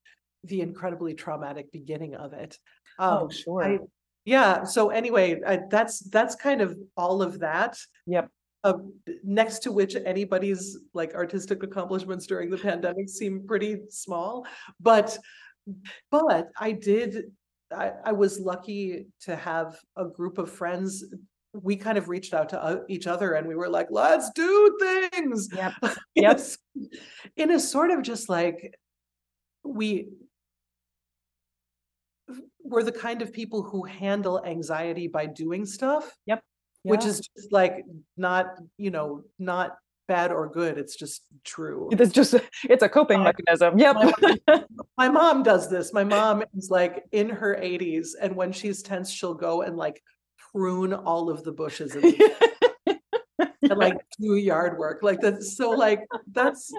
[0.44, 2.60] the incredibly traumatic beginning of it.
[3.00, 3.64] Um, oh, sure.
[3.64, 3.80] I,
[4.26, 4.64] yeah.
[4.64, 7.78] So anyway, I, that's that's kind of all of that.
[8.08, 8.30] Yep
[8.66, 8.74] uh,
[9.24, 14.46] next to which anybody's like artistic accomplishments during the pandemic seem pretty small
[14.80, 15.18] but
[16.10, 17.26] but i did
[17.72, 21.04] I, I was lucky to have a group of friends
[21.54, 24.78] we kind of reached out to uh, each other and we were like let's do
[24.82, 25.74] things yep
[26.16, 26.58] yes
[27.38, 28.74] in a sort of just like
[29.64, 30.08] we
[32.64, 36.42] we're the kind of people who handle anxiety by doing stuff yep.
[36.84, 37.84] which is just like
[38.18, 41.90] not you know not bad or good it's just true.
[41.92, 42.36] It's just
[42.70, 43.96] it's a coping my, mechanism yep.
[43.96, 44.14] my
[44.48, 44.64] mom,
[44.98, 49.10] my mom does this my mom is like in her 80s and when she's tense
[49.10, 50.02] she'll go and like
[50.52, 51.96] prune all of the bushes
[53.70, 56.72] and like do yard work like that's so like that's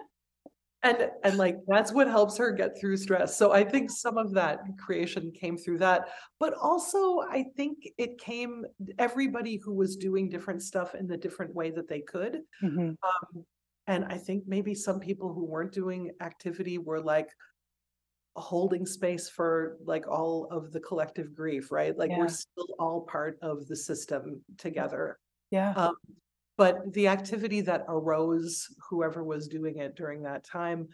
[0.86, 3.36] and and like that's what helps her get through stress.
[3.36, 6.08] So i think some of that creation came through that.
[6.38, 8.64] But also i think it came
[8.98, 12.40] everybody who was doing different stuff in the different way that they could.
[12.62, 12.88] Mm-hmm.
[12.88, 13.44] um,
[13.88, 17.30] and i think maybe some people who weren't doing activity were like
[18.36, 21.96] holding space for like all of the collective grief right?
[21.96, 22.18] Like yeah.
[22.18, 25.18] we're still all part of the system together.
[25.50, 25.72] Yeah.
[25.72, 25.94] Um,
[26.56, 30.88] but the activity that arose, whoever was doing it during that time,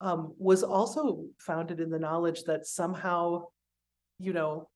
[0.00, 3.44] um, was also founded in the knowledge that somehow,
[4.18, 4.68] you know,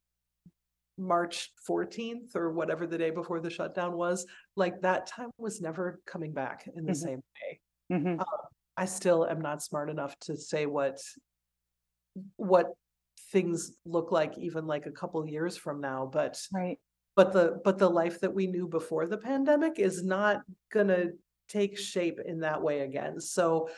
[0.97, 6.01] March 14th or whatever the day before the shutdown was, like that time was never
[6.07, 6.97] coming back in the Mhm.
[6.97, 7.61] same way.
[7.91, 8.25] Mhm.
[8.77, 11.01] I still am not smart enough to say what
[12.37, 12.75] what
[13.33, 16.79] things look like even like a couple years from now, but Right.
[17.17, 21.07] But the but the life that we knew before the pandemic is not gonna
[21.49, 23.21] take shape in that way again.
[23.21, 23.69] So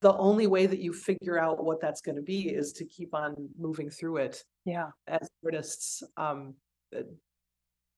[0.00, 3.34] the only way that you figure out what that's gonna be is to keep on
[3.58, 4.90] moving through it Yeah.
[5.06, 6.02] as artists.
[6.16, 6.54] Um,
[6.96, 7.02] uh,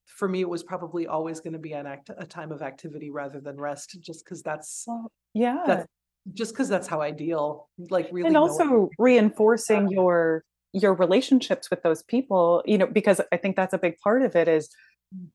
[0.07, 3.41] for me, it was probably always gonna be an act, a time of activity rather
[3.41, 5.63] than rest, just because that's Well, yeah.
[5.67, 5.87] that's
[6.33, 7.69] just because that's how I deal.
[7.91, 13.37] Like really, and also reinforcing your your relationships with those people you know because i
[13.37, 14.69] think that's a big part of it is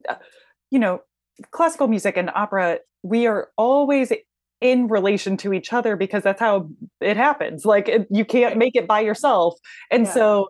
[0.10, 0.15] uh,
[0.71, 1.02] you know
[1.52, 4.12] classical music and opera we are always
[4.62, 6.69] in relation to each other because that's how
[7.02, 7.65] it happens.
[7.65, 9.60] Like it, you can't make it by yourself.
[9.91, 10.13] And Yeah.
[10.13, 10.48] so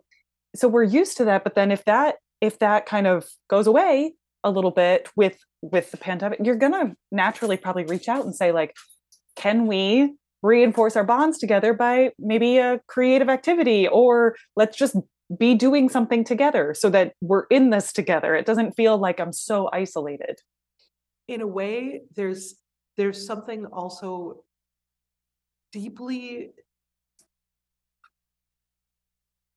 [0.54, 4.14] so we're used to that but then if that if that kind of goes away
[4.42, 8.52] a little bit with with the pandemic you're gonna naturally probably reach out and say
[8.52, 8.74] like
[9.36, 14.96] can we reinforce our bonds together by maybe a creative activity or let's just
[15.36, 18.34] be doing something together so that we're in this together.
[18.34, 20.38] It doesn't feel like i'm so isolated.
[21.28, 22.54] In a way, there's
[22.96, 24.44] there's something also
[25.72, 26.50] deeply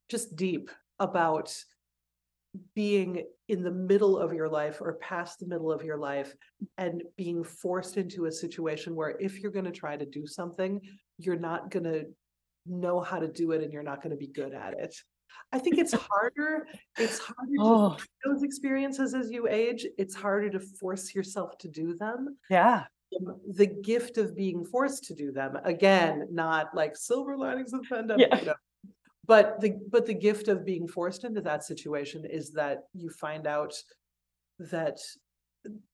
[0.10, 1.56] just deep about
[2.76, 6.34] being in the middle of your life or past the middle of your life
[6.78, 10.82] and being forced into a situation where if you're going to try to do something,
[11.18, 12.06] you're not going to
[12.66, 14.96] know how to do it and you're not going to be good at it.
[15.52, 16.68] I think it's harder.
[16.98, 17.96] It's harder Oh.
[17.98, 19.86] to those experiences as you age.
[19.98, 22.38] It's harder to force yourself to do them.
[22.50, 22.86] yeah
[23.20, 27.82] Um, The gift of being forced to do them, again, not like silver linings of
[27.82, 28.28] the pandemic.
[28.32, 28.40] Yeah.
[28.40, 28.54] you know,
[29.30, 33.46] But the but the gift of being forced into that situation is that you find
[33.46, 33.76] out
[34.58, 34.98] that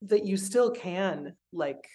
[0.01, 1.85] that you still can like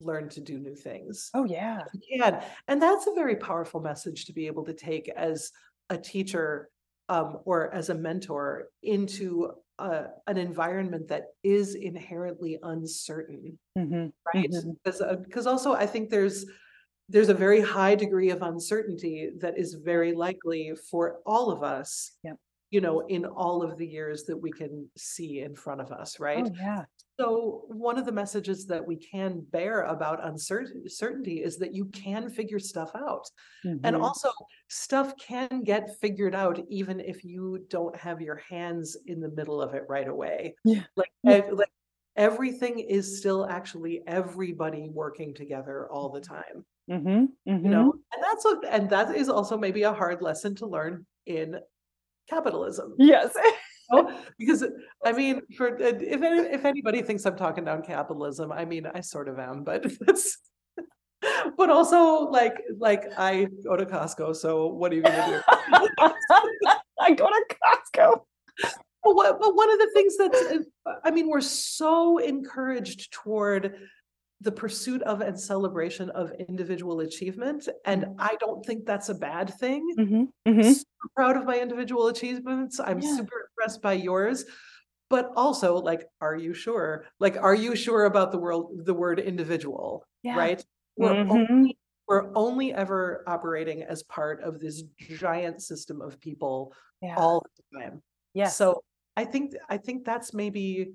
[0.00, 1.30] learn to do new things.
[1.34, 2.42] oh yeah can.
[2.66, 5.52] And that's a very powerful message to be able to take as
[5.90, 6.70] a teacher
[7.10, 14.50] um, or as a mentor into a, an environment that is inherently uncertain, hmm right?
[14.82, 16.46] Because because also I think there's
[17.10, 22.12] there's a very high degree of uncertainty that is very likely for all of us.
[22.22, 22.36] Yep.
[22.70, 26.20] You know, in all of the years that we can see in front of us,
[26.20, 26.46] right?
[26.46, 26.84] oh yeah
[27.18, 32.30] So one of the messages that we can bear about uncertainty is that you can
[32.30, 33.26] figure stuff out.
[33.64, 34.02] And Mhm.
[34.02, 34.30] also
[34.68, 39.60] stuff can get figured out even if you don't have your hands in the middle
[39.60, 40.54] of it right away.
[40.64, 40.84] Yeah.
[40.96, 41.50] Like, Yeah.
[41.52, 41.72] like
[42.16, 46.64] everything is still actually everybody working together all the time.
[46.90, 47.28] Mhm.
[47.46, 47.70] You Mhm.
[47.70, 51.60] know, and that's a, and that is also maybe a hard lesson to learn in
[52.28, 52.94] capitalism.
[52.98, 53.34] yes
[53.92, 54.64] Oh, because
[55.04, 59.00] I mean, for if any, if anybody thinks I'm talking down capitalism, I mean, I
[59.00, 60.38] sort of am, but that's.
[61.56, 65.88] But also, like, like I go to Costco, so what are you gonna do?
[67.00, 68.20] i go to costco
[69.02, 70.66] But what, but one of the things that's,
[71.04, 73.76] I mean, we're so encouraged toward
[74.40, 79.50] the pursuit of and celebration of individual achievement, and I don't think that's a bad
[79.58, 79.86] thing.
[79.96, 80.32] Mhm.
[80.46, 80.80] Mhm.
[80.80, 82.80] super proud of my individual achievements.
[82.80, 83.02] I'm Yeah.
[83.02, 84.44] super impressed by yours.
[85.10, 87.06] But also, like, are you sure?
[87.20, 90.04] Like, are you sure about the world, the word individual?
[90.22, 90.36] Yeah.
[90.36, 90.64] Right?
[90.96, 91.30] We're Mhm.
[91.30, 97.44] only we're only ever operating as part of this giant system of people yeah all
[97.72, 98.02] the time.
[98.34, 98.48] Yeah.
[98.48, 98.82] So
[99.16, 100.92] I think I think that's maybe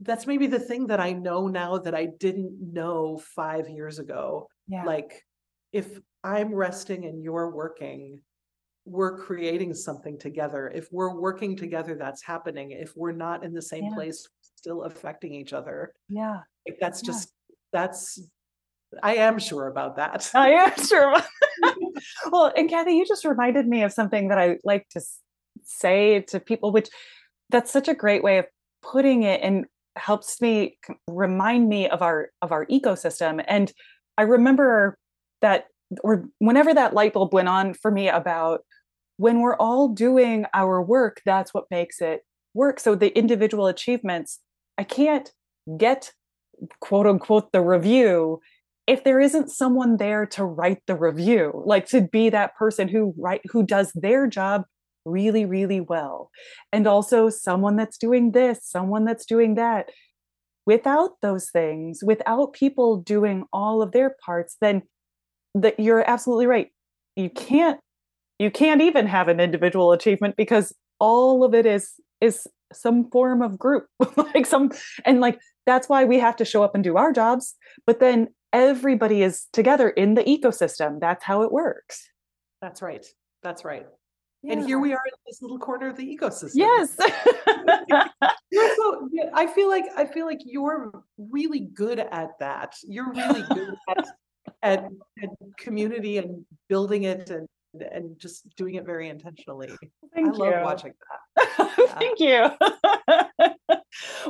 [0.00, 4.48] that's maybe the thing that I know now that I didn't know five years ago
[4.66, 5.22] yeah like
[5.72, 8.18] if i'm resting and you're working
[8.86, 13.62] we're creating something together if we're working together that's happening if we're not in the
[13.62, 13.94] same Yeah.
[13.94, 17.06] place still affecting each other yeah like that's Yeah.
[17.06, 17.32] just
[17.72, 18.20] that's
[19.02, 21.14] i am sure about that I am sure.
[22.30, 25.00] well, and Kathy, you just reminded me of something that I like to
[25.62, 26.88] say to people, which
[27.50, 28.46] that's such a great way of
[28.82, 29.66] putting it and
[29.96, 30.78] helps me
[31.08, 33.44] remind me of our of our ecosystem.
[33.46, 33.72] And
[34.18, 34.96] I remember
[35.40, 35.66] that
[36.02, 38.62] or whenever that light bulb went on for me about
[39.16, 42.22] when we're all doing our work, that's what makes it
[42.52, 42.80] work.
[42.80, 44.40] So the individual achievements,
[44.76, 45.30] I can't
[45.78, 46.12] get
[46.80, 48.40] quote unquote the review
[48.86, 53.14] if there isn't someone there to write the review like to be that person who
[53.18, 54.62] write who does their job
[55.04, 56.30] really really well.
[56.72, 59.90] And also someone that's doing this someone that's doing that.
[60.66, 64.82] Without those things without people doing all of their parts then
[65.54, 66.68] that you're absolutely right.
[67.16, 67.78] You can't
[68.38, 73.42] you can't even have an individual achievement because all of it is is some form
[73.42, 73.86] of group
[74.16, 74.70] like some
[75.04, 77.54] and like that's why we have to show up and do our jobs.
[77.86, 81.00] But then everybody is together in the ecosystem.
[81.00, 82.08] That's how it works.
[82.60, 83.06] That's right.
[83.42, 83.86] That's right
[84.44, 84.52] yeah.
[84.52, 86.96] and here we are in this little corner of the ecosystem yes
[88.76, 93.74] so i feel like i feel like you're really good at that you're really good
[93.88, 94.06] at,
[94.62, 94.84] at,
[95.22, 95.28] at
[95.58, 97.48] community and building it and
[97.92, 99.68] and just doing it very intentionally.
[100.14, 100.38] Thank I you.
[100.38, 100.92] love watching
[101.36, 101.70] that.
[101.98, 102.50] Thank you.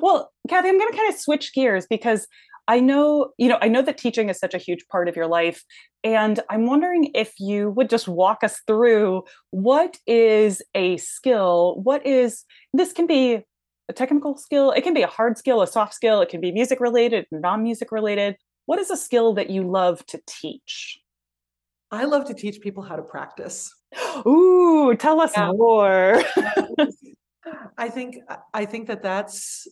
[0.00, 2.26] well, Kathy, I'm going to kind of switch gears because
[2.66, 5.26] I know, you know, I know that teaching is such a huge part of your
[5.26, 5.64] life.
[6.02, 11.80] And I'm wondering if you would just walk us through what is a skill?
[11.82, 13.44] What is, this can be
[13.88, 16.52] a technical skill, it can be a hard skill, a soft skill, it can be
[16.52, 18.36] music related, non music related.
[18.66, 21.00] What is a skill that you love to teach?
[21.90, 23.70] I love to teach people how to practice.
[24.26, 25.52] Ooh, tell us yeah.
[25.52, 26.22] more.
[27.78, 28.16] I think
[28.52, 29.68] I think that that's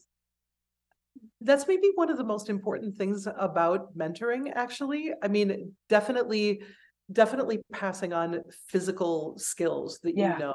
[1.45, 5.13] that's maybe one of the most important things about mentoring actually.
[5.23, 6.63] I mean, definitely
[7.11, 10.35] definitely passing on physical skills that yeah.
[10.35, 10.55] you know.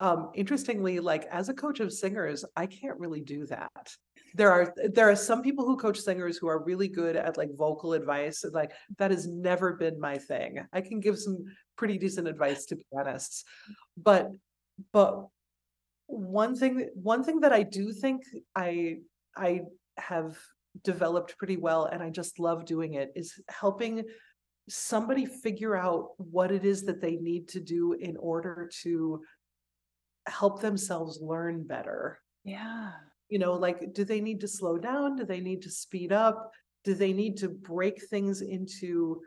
[0.00, 3.96] Um interestingly like as a coach of singers, I can't really do that
[4.34, 7.50] there are there are some people who coach singers who are really good at like
[7.56, 11.44] vocal advice and like that has never been my thing i can give some
[11.76, 13.44] pretty decent advice to pianists
[13.96, 14.30] but
[14.92, 15.26] but
[16.06, 18.22] one thing one thing that i do think
[18.54, 18.96] i
[19.36, 19.60] i
[19.98, 20.36] have
[20.84, 24.04] developed pretty well and i just love doing it is helping
[24.68, 29.22] somebody figure out what it is that they need to do in order to
[30.26, 32.20] help themselves learn better.
[32.44, 32.90] Yeah.
[33.28, 35.16] You know like do they need to slow down?
[35.16, 36.50] Do they need to speed up?
[36.84, 39.20] Do they need to break things into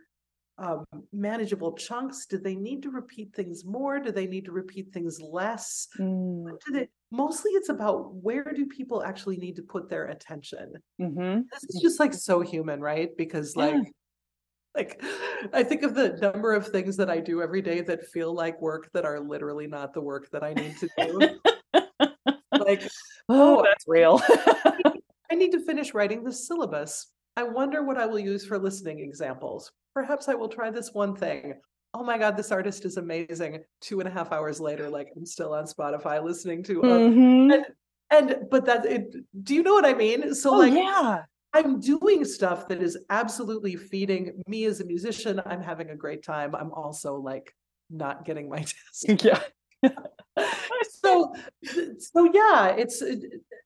[0.57, 2.26] um, manageable chunks?
[2.26, 3.99] Do they need to repeat things more?
[3.99, 5.88] Do they need to repeat things less?
[5.99, 6.45] Mm.
[6.72, 11.41] they, mostly it's about where do people actually need to put their attention mm-hmm.
[11.51, 13.82] this is just like so human right because like yeah.
[14.76, 15.03] like
[15.53, 18.62] i think of the number of things that i do every day that feel like
[18.62, 21.39] work that are literally not the work that i need to do
[22.66, 22.84] like
[23.30, 24.22] oh, oh that's real.
[25.32, 27.07] I need to finish writing the syllabus.
[27.38, 29.72] I wonder what I will use for listening examples.
[29.93, 31.55] Perhaps I will try this one thing.
[31.94, 33.64] Oh my God, this artist is amazing.
[33.82, 36.82] Two and a half hours later, like I'm still on Spotify listening to.
[36.84, 37.52] Uh, mm-hmm.
[37.52, 37.66] and,
[38.12, 39.16] and but that it.
[39.44, 40.34] Do you know what I mean?
[40.34, 41.24] So oh, like, yeah,
[41.54, 45.42] I'm doing stuff that is absolutely feeding me as a musician.
[45.46, 46.56] I'm having a great time.
[46.56, 47.54] I'm also like
[47.89, 48.60] not getting my
[49.08, 49.24] test.
[49.84, 49.96] Yeah.
[51.04, 51.34] so
[51.98, 53.02] so yeah it's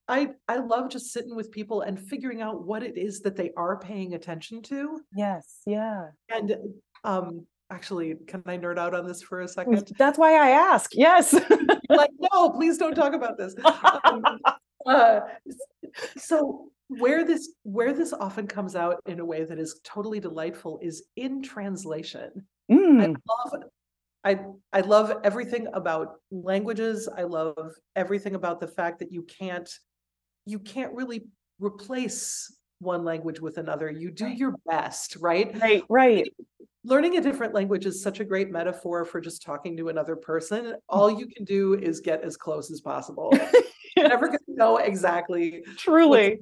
[0.08, 3.52] i i love just sitting with people and figuring out what it is that they
[3.58, 6.56] are paying attention to yes yeah and
[7.04, 10.92] um actually can i nerd out on this for a second that's why i ask
[10.94, 11.34] yes
[11.90, 14.24] like no please don't talk about this um,
[14.86, 15.20] uh,
[16.18, 20.80] so where this where this often comes out in a way that is totally delightful
[20.82, 22.30] is in translation
[22.72, 23.02] mm.
[23.02, 23.64] I love
[24.26, 24.40] I
[24.74, 27.08] I love everything about languages.
[27.08, 29.70] I love everything about the fact that you can't
[30.48, 31.26] you can't really
[31.60, 33.90] replace one language with another.
[33.90, 35.56] You do your best, right?
[35.62, 36.28] Right, right.
[36.86, 40.66] Learning a different language is such a great metaphor for just talking to another person.
[40.66, 40.76] Mm.
[40.88, 43.34] All you can do is get as close as possible.
[43.98, 45.64] You're never going to know exactly.
[45.78, 46.40] Truly.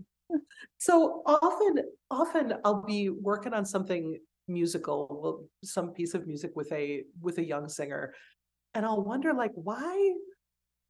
[0.79, 4.17] So often, often I'll be working on something
[4.47, 8.13] musical some piece of music with a with a young singer
[8.73, 10.13] and i'll wonder like why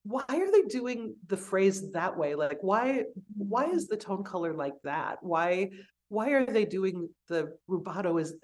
[0.04, 3.04] why are they doing the phrase that way like why
[3.38, 5.70] why is the tone color like that why
[6.10, 8.36] why are they doing the rubato is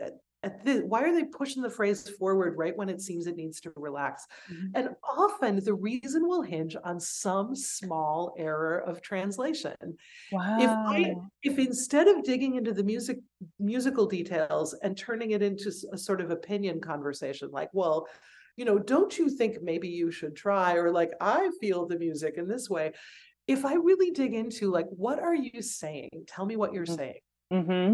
[0.42, 3.60] at this, why are they pushing the phrase forward right when it seems it needs
[3.62, 4.26] to relax?
[4.52, 4.68] Mm-hmm.
[4.76, 9.76] And often the reason will hinge on some small error of translation.
[10.32, 10.58] Wow.
[10.60, 13.20] If I, if instead of digging into the music
[13.60, 18.08] musical details and turning it into a sort of opinion conversation, like, well,
[18.56, 22.36] you know, don't you think maybe you should try, or like, I feel the music
[22.38, 22.94] in this way.
[23.48, 26.26] If I really dig into like, what are you saying?
[26.28, 26.96] Tell me what you're mm-hmm.
[26.96, 27.20] saying.
[27.52, 27.94] Mm-hmm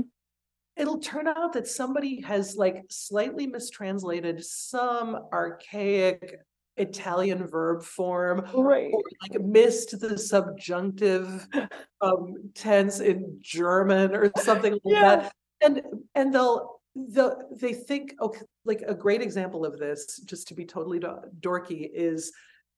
[0.78, 6.40] it'll turn out that somebody has like slightly mistranslated some archaic
[6.78, 8.92] Italian verb form, right?
[8.94, 11.48] Or like missed the subjunctive
[12.02, 15.16] um, tense in German or something like yeah.
[15.16, 15.82] that, and
[16.16, 20.66] and they'll they'll they think okay, like a great example of this, just to be
[20.66, 22.34] totally dorky, is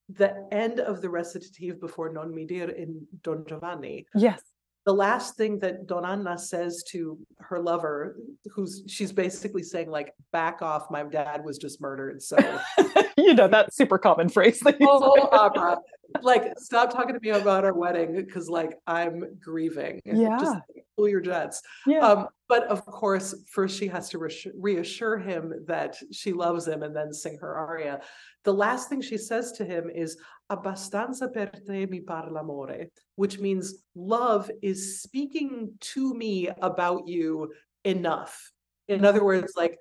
[0.10, 4.06] the end of the recitative before Non mi dire in Don Giovanni.
[4.14, 4.42] Yes
[4.88, 8.16] the last thing that Donna says to her lover,
[8.54, 12.38] who's she's basically saying like, "Back off, my dad was just murdered." So
[13.18, 14.62] you know that super common phrase.
[14.62, 15.80] That oh, opera.
[16.22, 20.00] like stop talking to me about our wedding because like I'm grieving.
[20.06, 20.38] Yeah.
[20.40, 20.58] Just
[20.98, 21.62] cool your jets.
[21.86, 22.00] Yeah.
[22.00, 26.96] Um, but of course, first she has to reassure him that she loves him and
[26.96, 28.00] then sing her aria.
[28.46, 30.18] The last thing she says to him is
[30.50, 37.54] abbastanza per te mi parla amore, which means love is speaking to me about you
[37.84, 38.52] enough.
[38.88, 39.78] In other words, like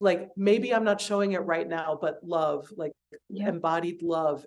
[0.00, 2.92] like maybe I'm not showing it right now, but love, like
[3.28, 3.48] Yeah.
[3.48, 4.44] embodied love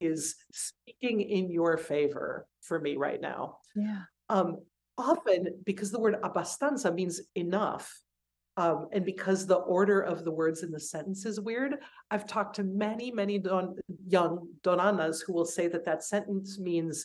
[0.00, 3.58] is speaking in your favor for me right now.
[3.74, 4.02] yeah.
[4.28, 4.58] Um,
[4.96, 7.98] often because the word abbastanza means enough.
[8.56, 11.76] Um, and because the order of the words in the sentence is weird,
[12.10, 13.76] I've talked to many, many don,
[14.06, 17.04] young Donna Annas who will say that that sentence means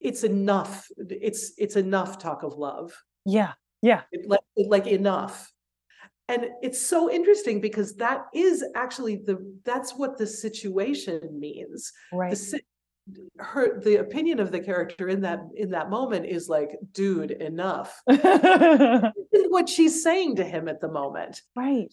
[0.00, 0.86] it's enough.
[0.98, 2.92] It's it's enough talk of love
[3.24, 3.52] Yeah.
[3.82, 4.02] Yeah.
[4.12, 5.50] it, like, like enough
[6.28, 12.36] and it's so interesting because that is actually the that's what the situation means Right.
[12.36, 12.60] si-
[13.38, 18.00] her the opinion of the character in that in that moment is like dude enough
[19.32, 21.88] what she's saying to him at the moment Right.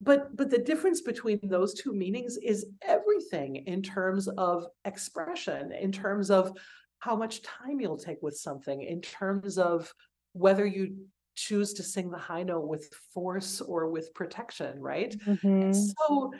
[0.00, 5.92] but but the difference between those two meanings is everything in terms of expression in
[5.92, 6.52] terms of
[7.00, 9.92] how much time you'll take with something in terms of
[10.32, 10.96] whether you
[11.34, 15.74] choose to sing the high note with force or with protection right Mhm.
[15.74, 16.32] so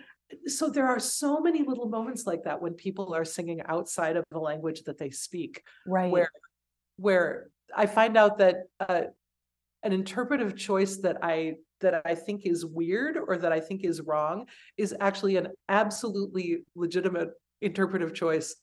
[0.46, 4.24] so there are so many little moments like that when people are singing outside of
[4.30, 6.10] the language that they speak Right.
[6.12, 6.30] where
[6.96, 9.02] where I find out that uh,
[9.82, 14.00] an interpretive choice that I that I think is weird or that I think is
[14.00, 18.56] wrong is actually an absolutely legitimate interpretive choice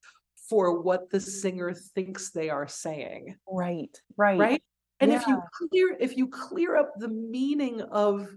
[0.49, 3.89] for what the singer thinks they are saying Right.
[4.17, 4.39] Right.
[4.39, 4.63] right
[4.99, 8.27] and if you clear if you clear up the meaning of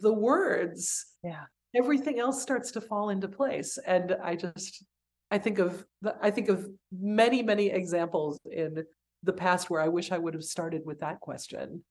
[0.00, 1.44] the words Yeah.
[1.74, 4.82] everything else starts to fall into place and i just
[5.30, 8.84] i think of the- i think of many many examples in
[9.22, 11.82] the past where i wish i would have started with that question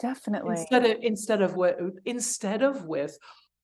[0.00, 0.56] Definitely.
[0.58, 3.16] instead of instead of what instead of with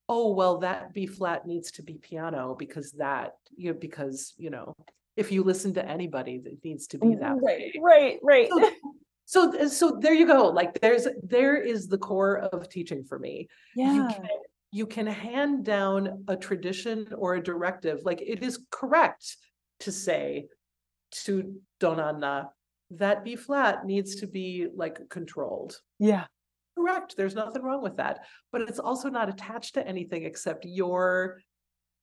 [0.09, 4.51] oh well that b flat needs to be piano because that you know because you
[4.51, 4.75] know
[5.17, 8.19] if you listen to anybody that needs to be that way Right.
[8.23, 8.49] Right.
[8.49, 8.49] Right.
[8.49, 8.71] so
[9.25, 13.19] so uh, so there you go like there's there is the core of teaching for
[13.19, 14.09] me you Yeah.
[14.15, 14.29] can
[14.73, 19.37] you can hand down a tradition or a directive like it is correct
[19.81, 20.47] to say
[21.25, 22.51] to Donna Anna
[22.91, 26.27] that b flat needs to be like controlled Yeah.
[26.77, 31.41] correct there's nothing wrong with that but it's also not attached to anything except your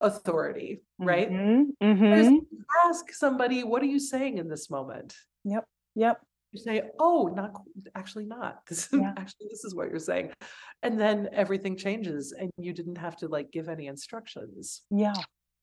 [0.01, 1.71] authority right Mhm.
[1.81, 2.45] There's- Mhm.
[2.85, 5.65] ask somebody what are you saying in this moment Yep.
[5.95, 6.21] Yep.
[6.51, 7.51] You say, "Oh, not
[7.95, 8.65] actually not.
[8.67, 9.13] This Yeah.
[9.17, 10.33] actually this is what you're saying,"
[10.81, 14.83] and then everything changes, and you didn't have to like give any instructions.
[14.89, 15.13] Yeah.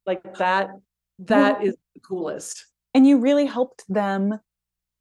[0.06, 0.70] Like that.
[1.20, 2.66] That is the coolest.
[2.94, 4.38] And you really helped them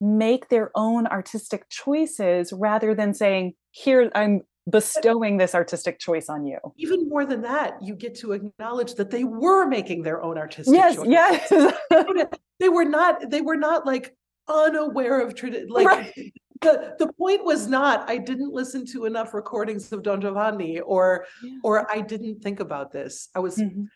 [0.04, 6.46] make their own artistic choices rather than saying, here, I'm bestowing this artistic choice on
[6.46, 6.58] you.
[6.78, 10.74] Even more than that, you get to acknowledge that they were making their own artistic.
[10.74, 10.96] Yes.
[10.96, 11.12] choices.
[11.12, 12.38] Yes.
[12.60, 13.30] They were not.
[13.30, 14.16] They were not like
[14.48, 15.68] unaware of tradition.
[15.70, 16.14] Like Right.
[16.62, 18.10] the the point was not.
[18.10, 21.58] I didn't listen to enough recordings of Don Giovanni, or Yeah.
[21.64, 23.30] or I didn't think about this.
[23.36, 23.88] I was Mhm.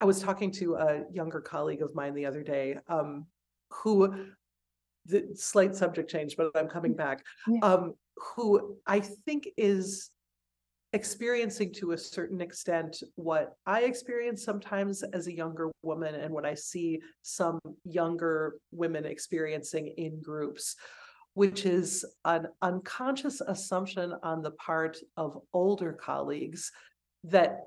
[0.00, 3.26] I was talking to a younger colleague of mine the other day, um,
[3.70, 4.14] who
[5.08, 7.24] the slight subject change, but I'm coming back.
[7.46, 7.60] Yeah.
[7.62, 7.94] Um,
[8.36, 10.10] who I think is
[10.92, 16.46] experiencing to a certain extent what I experience sometimes as a younger woman and what
[16.46, 20.76] I see some younger women experiencing in groups,
[21.34, 26.72] which is an unconscious assumption on the part of older colleagues
[27.24, 27.66] that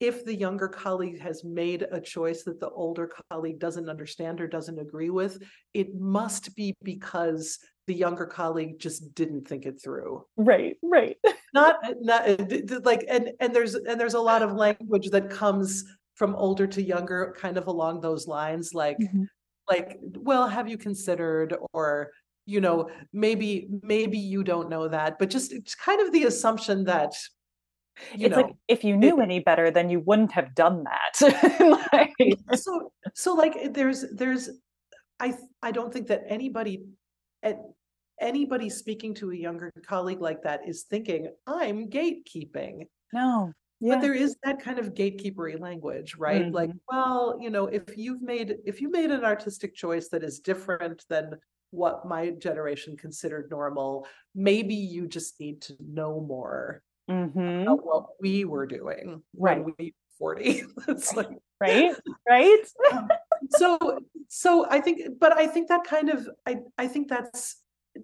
[0.00, 4.46] if the younger colleague has made a choice that the older colleague doesn't understand or
[4.48, 5.42] doesn't agree with,
[5.74, 10.24] it must be because the younger colleague just didn't think it through.
[10.36, 10.76] Right.
[10.82, 11.16] Right.
[11.54, 15.84] Not, not uh, like, and and there's and there's a lot of language that comes
[16.14, 19.28] from older to younger, kind of along those lines, like Mhm.
[19.70, 22.10] like, well, have you considered, or
[22.46, 26.84] you know, maybe maybe you don't know that, but just it's kind of the assumption
[26.84, 27.14] that
[28.14, 31.86] you it's know like if you knew any better, then you wouldn't have done that.
[31.92, 34.50] Like- so so like eh, there's there's
[35.20, 36.84] i i don't think that anybody
[37.42, 37.58] at
[38.20, 42.86] anybody speaking to a younger colleague like that is thinking i'm gatekeeping.
[43.12, 43.52] No.
[43.80, 46.50] but there is that kind of gatekeepery language right?
[46.50, 46.96] Like mm-hmm.
[46.96, 51.04] well you know if you've made if you made an artistic choice that is different
[51.08, 51.32] than
[51.70, 57.62] what my generation considered normal maybe you just need to know more Mhm.
[57.62, 59.58] about what we were doing Right.
[59.64, 61.28] when we were 40 it's like
[61.60, 61.94] Right.
[62.28, 62.58] Right.
[63.50, 63.78] so
[64.28, 67.62] so i think but i think that kind of i i think that's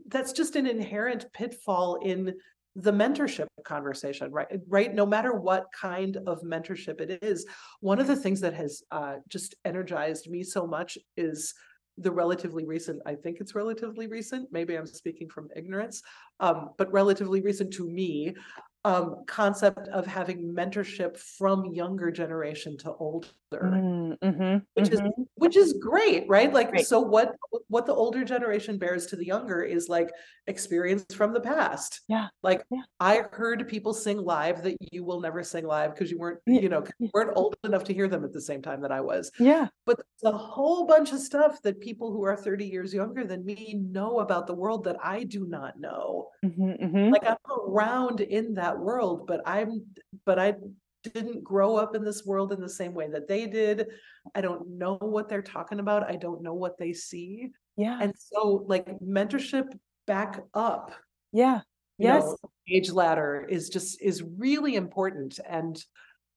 [0.09, 2.35] that's just an inherent pitfall in
[2.77, 7.45] the mentorship conversation right right no matter what kind of mentorship it is
[7.81, 11.53] one of the things that has uh, just energized me so much is
[11.99, 16.01] the relatively recent i think it's relatively recent maybe i'm speaking from ignorance
[16.41, 18.35] um, but relatively recent to me
[18.85, 25.11] um, concept of having mentorship from younger generation to older, Mm, mhm, which is mhm.
[25.35, 26.53] which is great, right?
[26.53, 27.37] Like, so what
[27.69, 30.11] what the older generation bears to the younger is like
[30.47, 32.01] experience from the past.
[32.09, 32.83] Yeah, Like yeah.
[33.01, 36.61] I heard people sing live that you will never sing live because you weren't, Yeah,
[36.61, 39.01] you know, you weren't old enough to hear them at the same time that I
[39.01, 39.31] was.
[39.39, 43.25] yeah, But there's a whole bunch of stuff that people who are 30 years younger
[43.25, 47.13] than me know about the world that I do not know mhm, mhm.
[47.13, 47.37] like I'm
[47.69, 49.87] around in that world, but I'm,
[50.25, 50.55] but I
[51.15, 53.89] didn't grow up in this world in the same way that they did.
[54.35, 56.09] I don't know what they're talking about.
[56.09, 57.51] I don't know what they see.
[57.77, 59.77] yeah, And so like mentorship
[60.07, 60.93] back up,
[61.33, 61.61] yeah,
[61.99, 62.37] yes, know,
[62.69, 65.39] age ladder is just, is really important.
[65.49, 65.83] And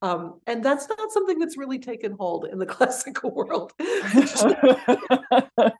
[0.01, 3.71] um, and that's not something that's really taken hold in the classical world.
[3.79, 5.71] I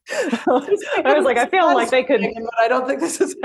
[0.98, 3.36] was like, I feel like they could, But I don't think this is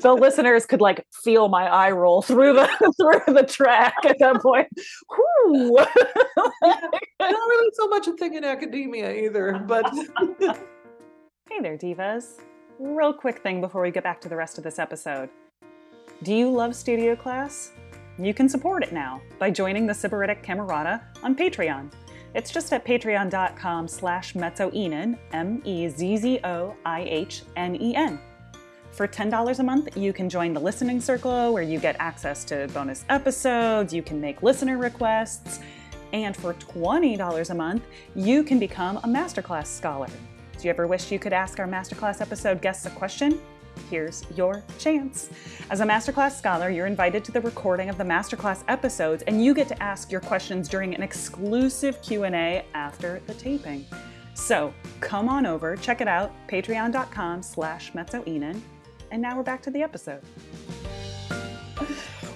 [0.00, 2.66] the listeners could like feel my eye roll through the
[2.98, 4.68] through the track at that point.
[5.14, 5.76] Whew.
[5.76, 5.88] not
[7.20, 9.88] really so much a thing in academia either, but
[11.48, 12.40] Hey there, divas.
[12.78, 15.30] Real quick thing before we get back to the rest of this episode.
[16.22, 17.72] Do you love studio class?
[18.18, 21.90] You can support it now by joining the Sybaritic Camerata on Patreon.
[22.34, 25.80] It's just at patreon.com slash mezzoihnen, M-E-Z-Z-O-I-H-N-E-N.
[28.90, 32.68] For $10 a month, you can join the listening circle where you get access to
[32.74, 35.60] bonus episodes, you can make listener requests,
[36.12, 40.10] and for $20 a month, you can become a masterclass scholar.
[40.58, 43.38] Do you ever wish you could ask our masterclass episode guests a question?
[43.90, 45.28] Here's your chance.
[45.70, 49.52] As a masterclass scholar, you're invited to the recording of the masterclass episodes and you
[49.52, 53.84] get to ask your questions during an exclusive Q&A after the taping.
[54.34, 57.92] So, come on over, check it out, patreon.com slash.
[57.94, 60.22] And now we're back to the episode.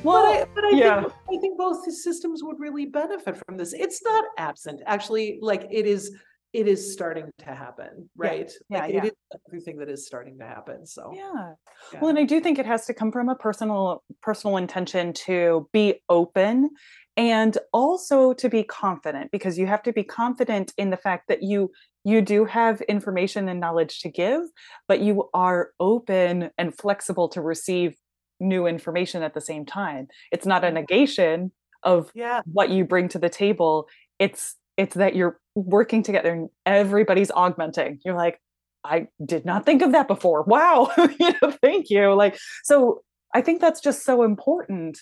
[0.02, 1.00] But I, but I, yeah.
[1.02, 3.74] think, I think both systems would really benefit from this.
[3.74, 5.38] It's not absent, actually.
[5.42, 6.16] Like it is,
[6.52, 8.50] it is starting to happen, right?
[8.68, 9.04] yeah, like yeah.
[9.04, 9.12] It is
[9.48, 10.86] everything that is starting to happen.
[10.86, 11.52] So Yeah.
[11.92, 12.00] yeah.
[12.00, 15.68] Well, and I do think it has to come from a personal personal intention to
[15.72, 16.70] be open
[17.16, 21.42] and also to be confident because you have to be confident in the fact that
[21.42, 21.70] you
[22.04, 24.42] you do have information and knowledge to give,
[24.88, 27.94] but you are open and flexible to receive
[28.40, 30.08] new information at the same time.
[30.32, 30.74] It's not a mm.
[30.74, 33.86] negation of yeah, what you bring to the table.
[34.18, 38.00] It's it's that you're working together and everybody's augmenting.
[38.02, 38.40] You're like,
[38.82, 40.42] I did not think of that before.
[40.44, 40.90] Wow.
[41.20, 42.14] you know, thank you.
[42.14, 43.02] Like, so
[43.34, 44.98] I think that's just so important.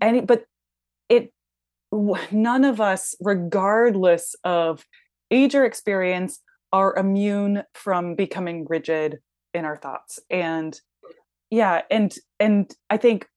[0.00, 0.44] And but
[1.08, 1.32] it
[1.92, 4.84] none of us, regardless of
[5.30, 6.40] age or experience,
[6.72, 9.18] are immune from becoming rigid
[9.54, 10.18] in our thoughts.
[10.30, 10.78] And
[11.48, 13.28] yeah, and and I think,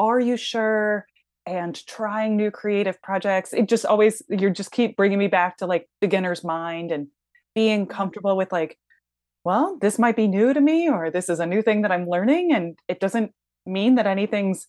[0.00, 1.06] are you sure?
[1.46, 5.66] And trying new creative projects it just always you just keep bringing me back to
[5.66, 7.08] like beginner's mind and
[7.54, 8.78] being comfortable with like
[9.44, 12.08] well this might be new to me or this is a new thing that i'm
[12.08, 13.32] learning and it doesn't
[13.66, 14.66] mean that anything's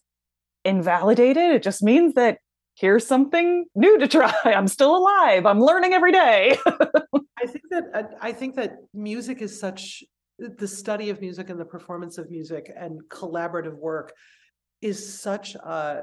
[0.64, 2.40] invalidated it just means that
[2.76, 4.34] here's something new to try.
[4.46, 5.46] I'm still alive.
[5.46, 6.58] I'm learning every day.
[6.66, 10.04] I think that uh, I think that music is such
[10.38, 14.14] the study of music and the performance of music and collaborative work
[14.82, 16.02] is such a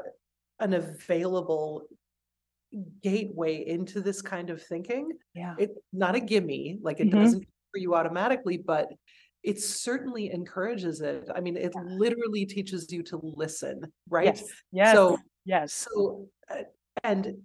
[0.62, 1.86] an available
[3.02, 5.12] gateway into this kind of thinking.
[5.34, 7.10] yeah It's not a gimme, like it Mhm.
[7.10, 8.88] doesn't for you automatically, but
[9.42, 11.28] it certainly encourages it.
[11.34, 14.36] I mean, it literally teaches you to listen, right?
[14.36, 16.64] yes yes So yes so, uh,
[17.02, 17.42] and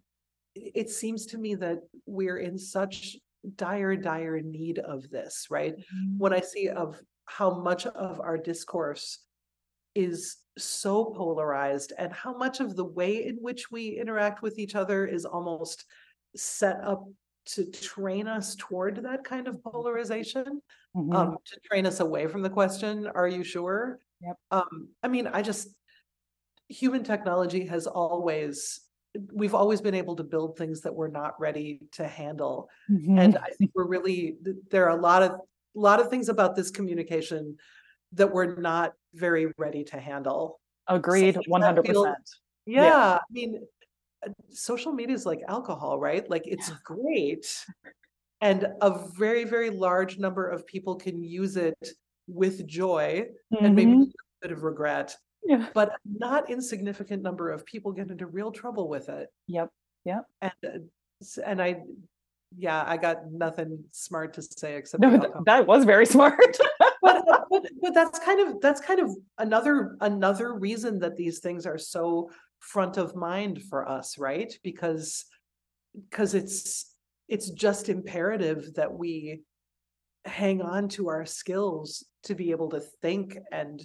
[0.55, 3.17] it seems to me that we're in such
[3.55, 5.75] dire, dire need of this, right?
[6.17, 9.19] When I see of how much of our discourse
[9.97, 14.75] is so polarized and how much of the way in which we interact with each
[14.75, 15.85] other is almost
[16.35, 17.05] set up
[17.45, 20.61] to train us toward that kind of polarization
[20.95, 21.13] Mhm.
[21.15, 23.99] um, to train us away from the question, are you sure?
[24.21, 24.37] Yep.
[24.51, 25.69] Um, I mean, I just,
[26.69, 28.81] human technology has always,
[29.33, 32.69] we've always been able to build things that we're not ready to handle.
[32.89, 33.19] Mhm.
[33.19, 34.37] And I think we're really,
[34.71, 37.57] there are a lot of, a lot of things about this communication
[38.13, 40.59] that we're not very ready to handle.
[40.87, 42.15] agreed 100%
[42.65, 43.15] Yeah, Yeah.
[43.17, 43.65] I mean,
[44.25, 46.27] uh, social media is like alcohol, right?
[46.29, 47.45] Like it's great,
[48.41, 51.77] and a very, very large number of people can use it
[52.27, 53.27] with joy
[53.61, 54.03] and maybe Mhm.
[54.09, 55.15] a bit of regret.
[55.43, 55.69] Yeah.
[55.73, 59.29] But not insignificant number of people get into real trouble with it.
[59.47, 59.69] Yep.
[60.05, 60.25] Yep.
[60.41, 61.83] And uh, and I
[62.55, 66.57] yeah, I got nothing smart to say except No, th- that was very smart.
[67.01, 71.65] but, but but that's kind of that's kind of another another reason that these things
[71.65, 72.29] are so
[72.59, 75.25] front of mind for us right because
[76.09, 76.93] because it's
[77.27, 79.41] it's just imperative that we
[80.25, 83.83] hang on to our skills to be able to think and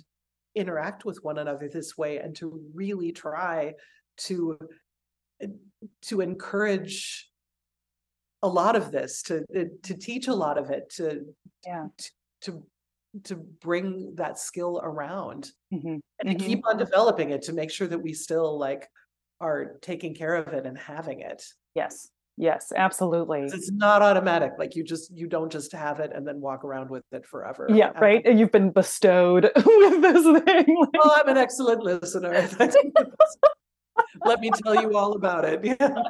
[0.55, 3.73] interact with one another this way and to really try
[4.17, 4.59] to
[5.41, 5.47] eh,
[6.03, 7.29] to encourage
[8.43, 9.45] a lot of this to
[9.82, 11.34] to teach a lot of it to
[11.66, 11.86] Yeah.
[12.43, 12.62] to
[13.24, 16.01] to bring that skill around Mhm.
[16.20, 16.47] and to Mhm.
[16.47, 18.88] keep on developing it to make sure that we still like
[19.40, 22.11] are taking care of it and having it Yes.
[22.38, 26.40] Yes, absolutely it's not automatic like you just you don't just have it and then
[26.40, 28.24] walk around with it forever Yeah, Um, right.
[28.26, 30.76] And you've been bestowed with this thing.
[30.80, 32.32] like- oh i'm an excellent listener
[34.24, 36.03] let me tell you all about it yeah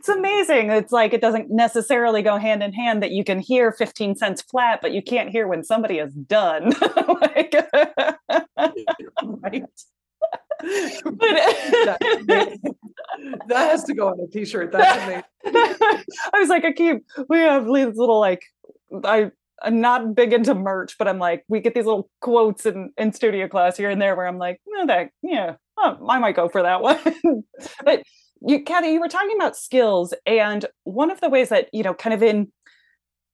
[0.00, 0.70] it's amazing.
[0.70, 4.40] It's like it doesn't necessarily go hand in hand that you can hear 15 cents
[4.40, 6.72] flat, but you can't hear when somebody is done.
[7.20, 7.54] Like-
[9.22, 9.64] right
[10.62, 12.60] but amazing.
[13.48, 15.22] that has to go on a t-shirt that's amazing
[16.34, 18.42] I was like, I keep we have these little like
[19.04, 19.30] I
[19.62, 23.12] I'm not big into merch, but I'm like, we get these little quotes in, in
[23.12, 26.48] studio class here and there where I'm like, no, that yeah, oh, I might go
[26.48, 26.98] for that one.
[27.84, 28.02] but
[28.42, 31.94] you Kathy, you were talking about skills, and one of the ways that, you know,
[31.94, 32.50] kind of in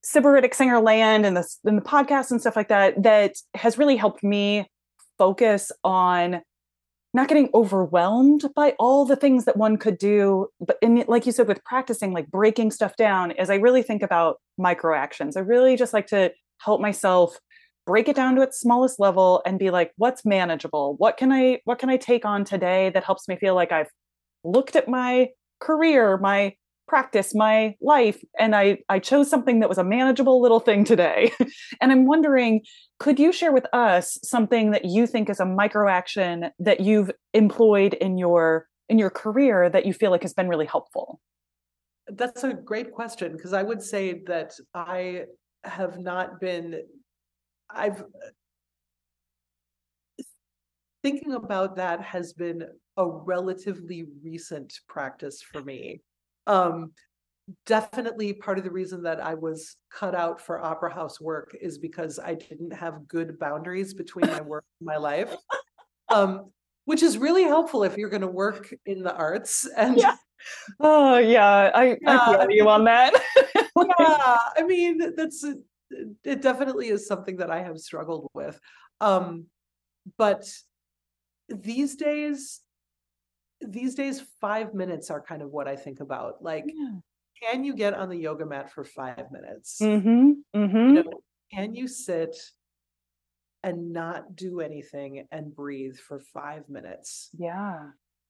[0.04, 3.96] Sybaritic Singer Land and the in the podcast and stuff like that, that has really
[3.96, 4.68] helped me
[5.18, 6.42] focus on
[7.16, 11.32] not getting overwhelmed by all the things that one could do but in like you
[11.32, 15.36] said with practicing like breaking stuff down as i really think about micro actions.
[15.36, 17.38] I really just like to help myself
[17.86, 20.96] break it down to its smallest level and be like what's manageable?
[20.98, 23.90] What can i what can i take on today that helps me feel like i've
[24.44, 25.28] looked at my
[25.60, 26.54] career my
[26.86, 31.32] practice my life and i i chose something that was a manageable little thing today
[31.80, 32.60] and i'm wondering
[32.98, 37.10] could you share with us something that you think is a micro action that you've
[37.34, 41.20] employed in your in your career that you feel like has been really helpful
[42.08, 45.24] That's a great question because I would say that I
[45.64, 46.82] have not been,
[47.68, 48.04] I've
[51.02, 52.64] thinking about that has been
[52.96, 56.00] a relatively recent practice for me.
[56.46, 56.92] Um,
[57.64, 61.78] definitely part of the reason that I was cut out for opera house work is
[61.78, 65.34] because I didn't have good boundaries between my work and my life.
[66.08, 66.50] Um,
[66.84, 70.14] which is really helpful if you're going to work in the arts and Yeah.
[70.80, 72.24] oh yeah i, I Yeah.
[72.38, 73.12] feel you on that
[74.00, 75.44] yeah, I mean, that's
[76.24, 78.58] it definitely is something that I have struggled with.
[79.00, 79.46] Um,
[80.16, 80.48] but
[81.48, 82.60] these days,
[83.60, 86.42] these days, five minutes are kind of what I think about.
[86.42, 86.64] Like,
[87.42, 89.78] can you get on the yoga mat for five minutes?
[89.80, 91.04] mm-hmm mm-hmm know,
[91.52, 92.36] can you sit
[93.62, 97.30] and not do anything and breathe for five minutes?
[97.38, 97.86] yeah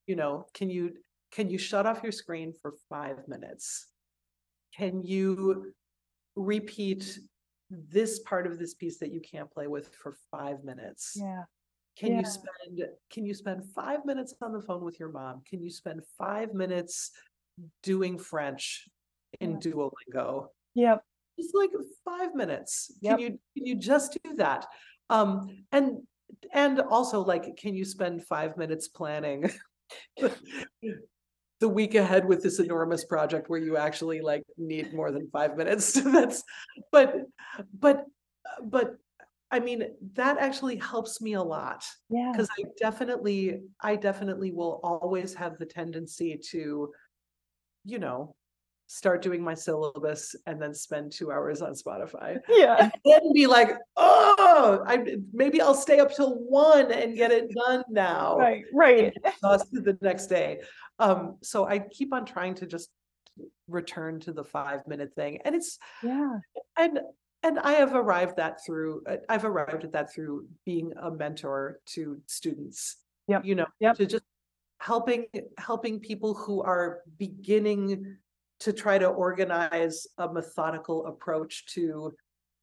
[0.07, 0.93] you know can you
[1.33, 3.89] can you shut off your screen for five minutes
[4.77, 5.73] can you
[6.37, 7.19] repeat
[7.71, 11.43] this part of this piece that you can't play with for five minutes yeah
[11.97, 12.19] can yeah.
[12.19, 15.71] you spend can you spend five minutes on the phone with your mom can you
[15.71, 17.11] spend five minutes
[17.83, 18.89] doing french
[19.41, 19.57] in Yeah.
[19.59, 21.03] duolingo yep
[21.39, 21.71] just like
[22.05, 23.19] five minutes Yep.
[23.19, 24.67] can you can you just do that
[25.11, 25.99] um and
[26.53, 29.51] and also like can you spend five minutes planning
[31.61, 35.57] the week ahead with this enormous project where you actually like need more than five
[35.57, 36.43] minutes that's
[36.93, 37.15] but
[37.79, 38.05] but
[38.63, 38.97] but
[39.51, 39.85] i mean
[40.15, 42.31] that actually helps me a lot yeah.
[42.33, 46.93] because i definitely i definitely will always have the tendency to
[47.85, 48.35] you know
[48.89, 52.77] start doing my syllabus and then spend two hours on spotify yeah.
[52.79, 57.51] and then be like oh i maybe i'll stay up till one and get it
[57.67, 59.13] done now right right.
[59.25, 60.61] exhausted the next day.
[60.99, 62.91] Um so i keep on trying to just
[63.69, 66.39] return to the five minute thing and it's yeah.
[66.79, 67.01] and
[67.47, 71.81] and i have arrived that through uh, i've arrived at that through being a mentor
[71.87, 72.97] to students.
[73.29, 73.97] Yep, you know yep.
[73.97, 74.25] to just
[74.81, 75.27] helping
[75.59, 78.17] helping people who are beginning
[78.61, 82.15] to try to organize a methodical approach to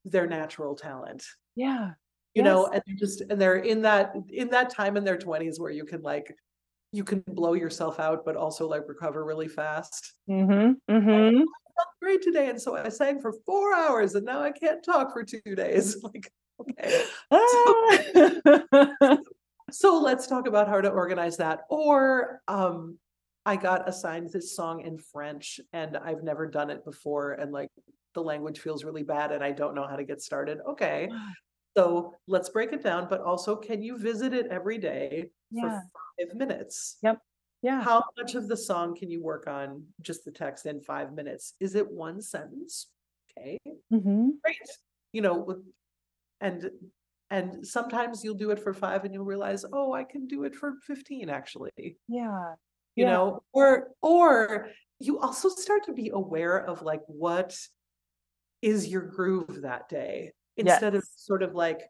[0.05, 1.25] their natural talent.
[1.55, 1.91] Yeah
[2.33, 5.59] you know and they're just and they're in that in that time in their 20s
[5.59, 6.35] where you can like
[6.91, 10.13] you can blow yourself out but also like recover really fast.
[10.29, 11.43] Mm-hmm mm-hmm
[12.01, 12.49] great today.
[12.49, 15.97] And so I sang for four hours and now I can't talk for two days.
[16.03, 17.05] Like, okay.
[17.31, 19.17] So,
[19.71, 21.61] so let's talk about how to organize that.
[21.69, 22.97] Or um,
[23.45, 27.33] I got assigned this song in French and I've never done it before.
[27.33, 27.69] And like
[28.13, 30.59] the language feels really bad and I don't know how to get started.
[30.69, 31.09] Okay.
[31.75, 33.07] So let's break it down.
[33.09, 35.79] But also, can you visit it every day Yeah.
[35.79, 36.97] for five minutes?
[37.01, 37.17] Yep.
[37.63, 37.81] Yeah.
[37.81, 41.53] How much of the song can you work on just the text in five minutes?
[41.61, 42.87] Is it one sentence?
[43.31, 43.57] Okay,
[43.89, 44.57] hmm great.
[45.13, 45.61] You know,
[46.41, 46.69] and
[47.31, 50.53] and sometimes you'll do it for five and you'll realize, oh, I can do it
[50.55, 51.71] for 15 actually.
[52.09, 52.55] Yeah.
[52.97, 53.11] You Yeah.
[53.13, 54.67] know, or or
[54.99, 57.57] you also start to be aware of like what
[58.61, 61.81] is your groove that day instead of sort of like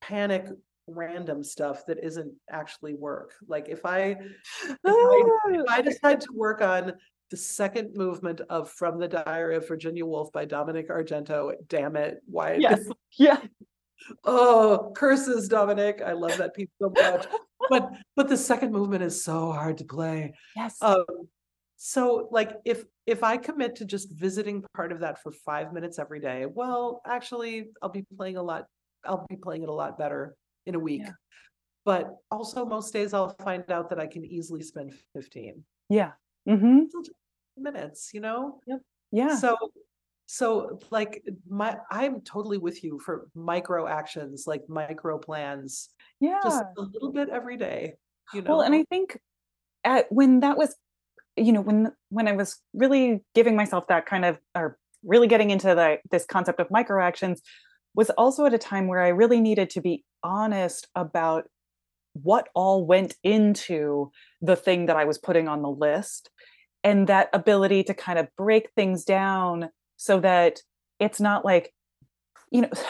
[0.00, 0.46] panic
[0.88, 3.34] random stuff that isn't actually work.
[3.46, 4.16] Like if I
[4.62, 6.94] if I, if I decide to work on
[7.30, 12.18] the second movement of From the Diary of Virginia Woolf by Dominic Argento, damn it,
[12.26, 12.54] why?
[12.54, 12.80] Yes.
[13.18, 13.40] Yeah.
[14.24, 16.02] Oh, curses, Dominic.
[16.04, 17.26] I love that piece so much.
[17.70, 20.34] but but the second movement is so hard to play.
[20.54, 20.76] Yes.
[20.80, 21.04] Um,
[21.76, 25.98] so like if if I commit to just visiting part of that for five minutes
[25.98, 28.66] every day, well, actually, I'll be playing a lot.
[29.04, 30.36] I'll be playing it a lot better
[30.68, 31.02] in a week.
[31.04, 31.12] Yeah.
[31.84, 36.12] But also, most days I'll find out that I can easily spend fifteen yeah.
[36.46, 36.80] hmm
[37.56, 38.10] minutes.
[38.12, 38.60] You know,
[39.10, 39.36] Yeah.
[39.36, 39.56] so
[40.26, 45.88] so like my I'm totally with you for micro actions, like micro plans,
[46.20, 46.40] yeah.
[46.44, 47.94] just a little bit every day.
[48.34, 49.18] You know, Well, and I think
[49.84, 50.76] at when that was,
[51.36, 55.50] you know, when when I was really giving myself that kind of, or really getting
[55.50, 57.40] into the this concept of micro actions,
[57.94, 61.44] was also at a time where I really needed to be honest about
[62.14, 64.10] what all went into
[64.40, 66.30] the thing that I was putting on the list,
[66.82, 70.60] and that ability to kind of break things down so that
[70.98, 71.72] it's not like,
[72.50, 72.70] you know.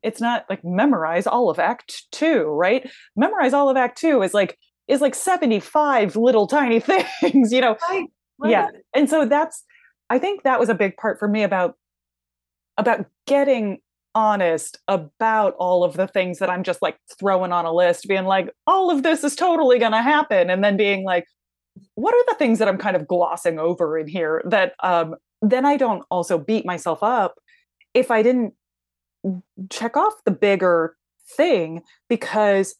[0.00, 2.88] It's not like memorize all of Act Two, right?
[3.16, 4.56] Memorize all of Act Two is like
[4.86, 6.78] is like 75 little tiny
[7.20, 7.76] things, you know.
[7.90, 8.06] Right,
[8.50, 8.68] Yeah.
[8.94, 9.64] And so that's
[10.10, 11.74] I think that was a big part for me about
[12.76, 13.78] about getting
[14.14, 18.24] honest about all of the things that I'm just like throwing on a list, being
[18.24, 20.50] like, all of this is totally gonna happen.
[20.50, 21.24] And then being like,
[21.94, 25.64] what are the things that I'm kind of glossing over in here that um then
[25.64, 27.36] I don't also beat myself up
[27.94, 28.54] if I didn't
[29.70, 30.96] check off the bigger
[31.36, 32.74] thing because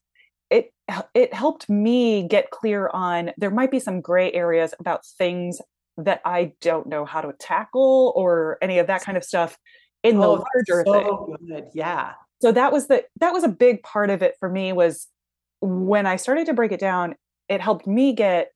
[0.51, 0.73] it
[1.15, 5.61] it helped me get clear on there might be some gray areas about things
[5.97, 9.59] that I don't know how to tackle or any of that kind of stuff
[10.03, 11.05] in the Oh, larger thing.
[11.05, 11.69] so good.
[11.75, 12.13] Yeah.
[12.41, 15.09] So that was the that was a big part of it for me was
[15.61, 17.17] when I started to break it down,
[17.49, 18.53] it helped me get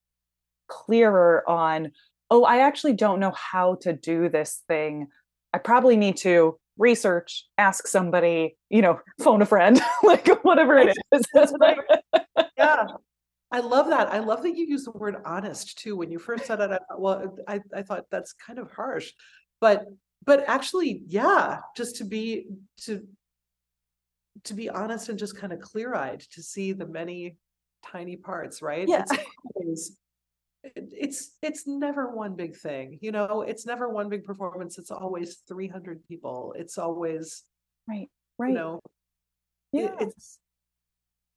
[0.68, 1.92] clearer on
[2.30, 5.08] oh, I actually don't know how to do this thing.
[5.52, 10.96] I probably need to research, ask somebody, you know, phone a friend, like whatever it
[11.12, 11.24] is.
[11.34, 11.78] That's right.
[12.56, 12.86] Yeah.
[13.50, 14.08] I love that.
[14.08, 15.94] I love that you use the word honest too.
[15.94, 19.12] When you first said it, I thought, well, I, I thought that's kind of harsh.
[19.60, 19.84] But
[20.24, 22.46] but actually, yeah, just to be
[22.82, 23.06] to
[24.44, 27.36] to be honest and just kind of clear-eyed to see the many
[27.84, 28.88] tiny parts, right?
[28.88, 29.02] Yeah.
[29.02, 29.12] It's
[29.54, 29.96] always
[30.64, 34.78] it's it's never one big thing, you know, it's never one big performance.
[34.78, 36.54] It's always 300 people.
[36.56, 37.42] It's always,
[37.88, 38.08] right,
[38.38, 38.48] right.
[38.50, 38.80] you know,
[39.72, 40.38] it- it's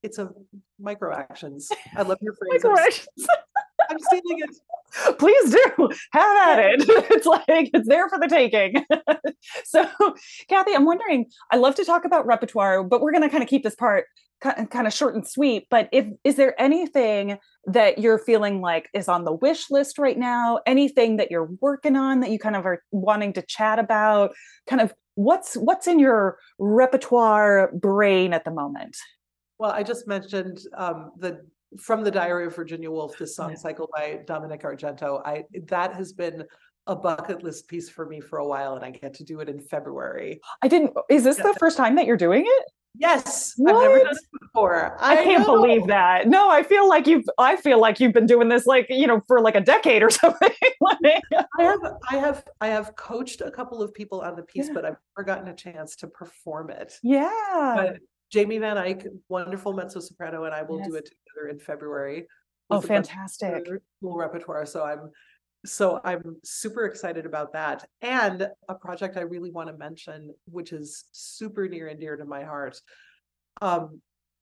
[0.02, 0.30] it's a
[0.78, 1.68] micro actions.
[1.96, 2.64] I love your phrase.
[2.64, 3.26] I'm, Microactions.
[3.90, 4.56] I'm stealing it.
[5.18, 6.88] Please do have at it.
[7.16, 8.84] It's like it's there for the taking.
[9.64, 9.88] so,
[10.48, 11.26] Kathy, I'm wondering.
[11.50, 14.06] I love to talk about repertoire, but we're going to kind of keep this part
[14.40, 15.66] kind of short and sweet.
[15.70, 20.18] But if is there anything that you're feeling like is on the wish list right
[20.18, 20.60] now?
[20.66, 24.32] Anything that you're working on that you kind of are wanting to chat about?
[24.68, 28.96] Kind of what's what's in your repertoire brain at the moment?
[29.58, 31.40] Well, I just mentioned um, the
[31.80, 33.56] from the Diary of Virginia Woolf, this song Yeah.
[33.56, 35.20] cycle by Dominic Argento.
[35.24, 36.44] I that has been
[36.86, 39.48] a bucket list piece for me for a while, and I get to do it
[39.48, 40.40] in February.
[40.62, 40.92] I didn't.
[41.10, 41.48] Is this Yeah.
[41.48, 42.64] the first time that you're doing it?
[42.98, 44.16] Yes, I've never done What?
[44.16, 44.96] it before.
[45.00, 45.56] I, can't know.
[45.60, 46.28] believe that.
[46.28, 49.20] No, I feel like you've I feel like you've been doing this like, you know,
[49.26, 50.50] for like a decade or something.
[50.80, 50.96] Like-
[51.58, 54.72] I have, I have, I have coached a couple of people on the piece, Yeah.
[54.74, 56.94] but I've never gotten a chance to perform it.
[57.02, 57.30] yeah.
[57.76, 57.98] But
[58.30, 62.26] Jamie Van Eyck, wonderful mezzo soprano, and I will do it together in February.
[62.70, 63.68] Oh, with a bunch of fantastic.
[64.00, 64.66] Cool repertoire.
[64.66, 65.10] So I'm
[65.64, 67.88] so I'm super excited about that.
[68.02, 72.24] And a project I really want to mention, which is super near and dear to
[72.24, 72.80] my heart.
[73.62, 74.00] Um,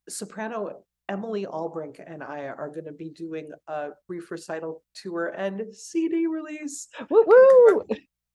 [0.09, 5.63] soprano Emily Albrink and I are going to be doing a brief recital tour and
[5.75, 7.85] CD release Woo woo.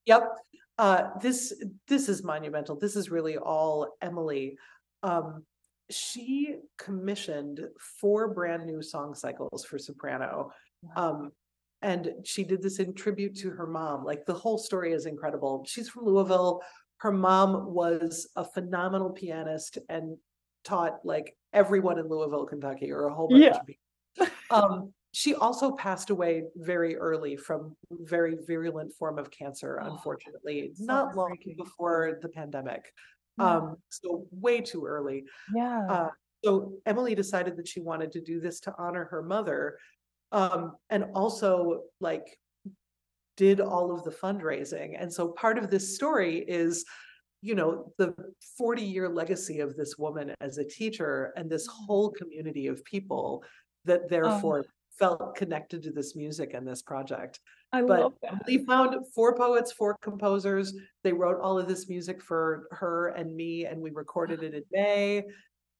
[0.06, 0.36] Yep.
[0.78, 1.52] Uh, this
[1.88, 2.76] this is monumental.
[2.76, 4.56] This is really all Emily.
[5.02, 5.44] Um,
[5.90, 7.60] she commissioned
[8.00, 10.52] four brand new song cycles for soprano.
[10.96, 11.32] Um,
[11.82, 14.04] and she did this in tribute to her mom.
[14.04, 15.64] Like the whole story is incredible.
[15.66, 16.62] She's from Louisville.
[16.98, 20.16] Her mom was a phenomenal pianist and
[20.62, 23.58] taught like everyone in Louisville, Kentucky, or a whole bunch Yeah.
[23.58, 24.34] of people.
[24.50, 30.72] Um, she also passed away very early from very virulent form of cancer, Oh, unfortunately,
[30.74, 32.92] so not long before the pandemic.
[33.40, 35.24] Um, so way too early.
[35.54, 35.86] Yeah.
[35.88, 36.08] Uh,
[36.44, 39.78] so Emily decided that she wanted to do this to honor her mother.
[40.32, 42.38] Um, and also like
[43.36, 44.94] did all of the fundraising.
[45.00, 46.84] And so part of this story is,
[47.42, 48.14] you know, the
[48.58, 53.42] 40 year legacy of this woman as a teacher and this whole community of people
[53.86, 54.66] that therefore
[54.98, 57.40] felt connected to this music and this project.
[57.72, 58.32] I But love that.
[58.48, 60.74] Emily found four poets, four composers.
[61.04, 64.64] They wrote all of this music for her and me, and we recorded it in
[64.72, 65.22] May.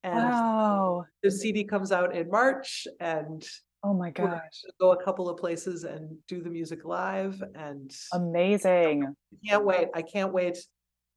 [0.02, 1.04] And Wow.
[1.22, 3.46] the CD comes out in March, and
[3.82, 4.62] Oh my gosh.
[4.78, 7.42] go a couple of places and do the music live.
[7.54, 9.04] And Amazing.
[9.32, 9.88] I can't wait.
[9.94, 10.58] I can't wait.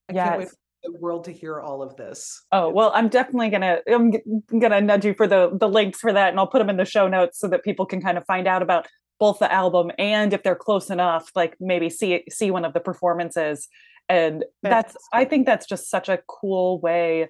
[0.10, 2.44] I can't wait for the world to hear all of this.
[2.52, 4.12] Oh, well, I'm definitely gonna I'm
[4.60, 6.86] gonna nudge you for the the links for that and I'll put them in the
[6.86, 8.88] show notes so that people can kind of find out about
[9.24, 12.82] both the album and if they're close enough, like maybe see see one of the
[12.82, 13.70] performances.
[14.10, 17.30] And that's I think that's just such a cool way.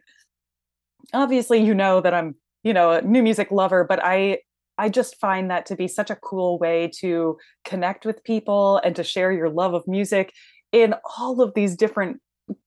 [1.14, 2.34] Obviously, you know that I'm,
[2.64, 4.40] you know, a new music lover, but I
[4.80, 8.96] I just find that to be such a cool way to connect with people and
[8.96, 10.34] to share your love of music
[10.72, 12.20] in all of these different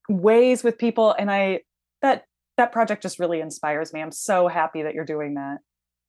[0.08, 1.62] ways with people and I
[2.00, 2.26] that
[2.58, 4.00] that project just really inspires me.
[4.00, 5.58] I'm so happy that you're doing that.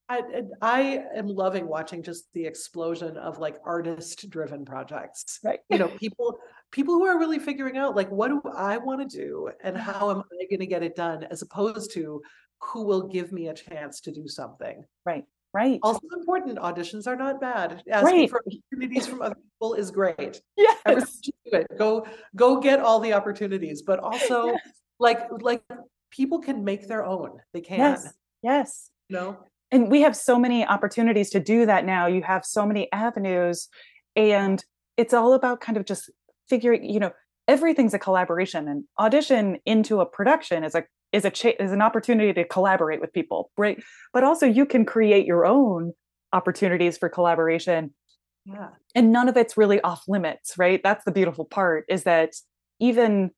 [0.09, 0.21] I,
[0.61, 5.39] I am loving watching just the explosion of like artist driven projects.
[5.43, 5.59] Right.
[5.69, 6.39] You know, people
[6.71, 9.91] people who are really figuring out like what do I want to do and mm-hmm.
[9.91, 12.21] how am I going to get it done as opposed to
[12.61, 14.83] who will give me a chance to do something.
[15.05, 15.25] Right.
[15.53, 15.79] Right.
[15.81, 17.81] Also important, auditions are not bad.
[17.89, 18.29] Asking Right.
[18.29, 20.41] for opportunities from other people is great.
[20.57, 20.81] Yes.
[20.85, 21.67] Everyone should do it.
[21.77, 24.55] Go go get all the opportunities, but also
[24.99, 25.63] like like
[26.11, 27.39] people can make their own.
[27.53, 28.13] They can, Yes.
[28.41, 28.91] Yes.
[29.09, 29.37] you know.
[29.71, 32.07] And we have so many opportunities to do that now.
[32.07, 33.67] You have so many avenues
[34.15, 34.63] and
[34.97, 36.09] it's all about kind of just
[36.49, 37.11] figuring you know
[37.47, 41.81] everything's a collaboration and audition into a production is a is a cha- is an
[41.81, 43.81] opportunity to collaborate with people right?
[44.13, 45.93] But also you can create your own
[46.33, 47.93] opportunities for collaboration.
[48.45, 48.69] Yeah.
[48.95, 50.79] and none of it's really off limits right?
[50.81, 52.31] That's the beautiful part is that
[52.79, 53.31] even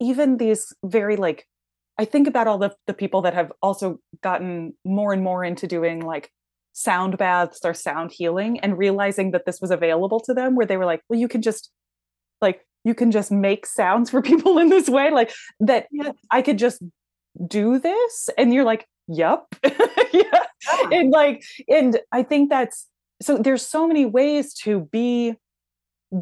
[0.00, 1.46] even these very like
[1.98, 5.66] i think about all the, the people that have also gotten more and more into
[5.66, 6.30] doing like
[6.72, 10.76] sound baths or sound healing and realizing that this was available to them where they
[10.76, 11.70] were like well you can just
[12.40, 16.12] like you can just make sounds for people in this way like that Yeah.
[16.30, 16.82] i could just
[17.46, 19.82] do this and you're like yep yeah
[20.12, 20.40] Yeah.
[20.92, 22.86] and like and i think that's
[23.20, 25.34] so there's so many ways to be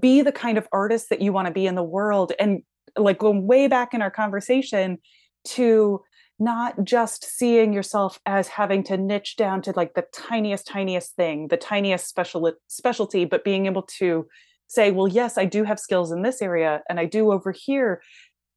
[0.00, 2.62] be the kind of artist that you want to be in the world and
[2.96, 4.98] like going way back in our conversation
[5.44, 6.02] to
[6.40, 11.48] not just seeing yourself as having to niche down to like the tiniest tiniest thing
[11.48, 14.26] the tiniest special specialty but being able to
[14.66, 18.00] say well yes i do have skills in this area and i do over here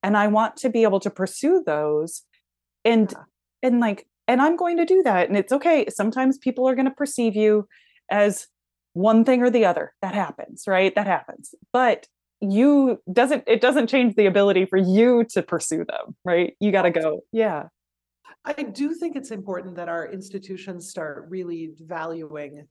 [0.02, 2.22] and i want to be able to pursue those
[2.86, 3.24] and Yeah.
[3.64, 6.88] and like and i'm going to do that and it's okay sometimes people are going
[6.88, 7.68] to perceive you
[8.10, 8.48] as
[8.94, 12.08] one thing or the other that happens right that happens but
[12.44, 16.84] you doesn't it doesn't change the ability for you to pursue them right you got
[16.84, 17.64] to go yeah
[18.46, 22.68] I do think it's important that our institutions start really valuing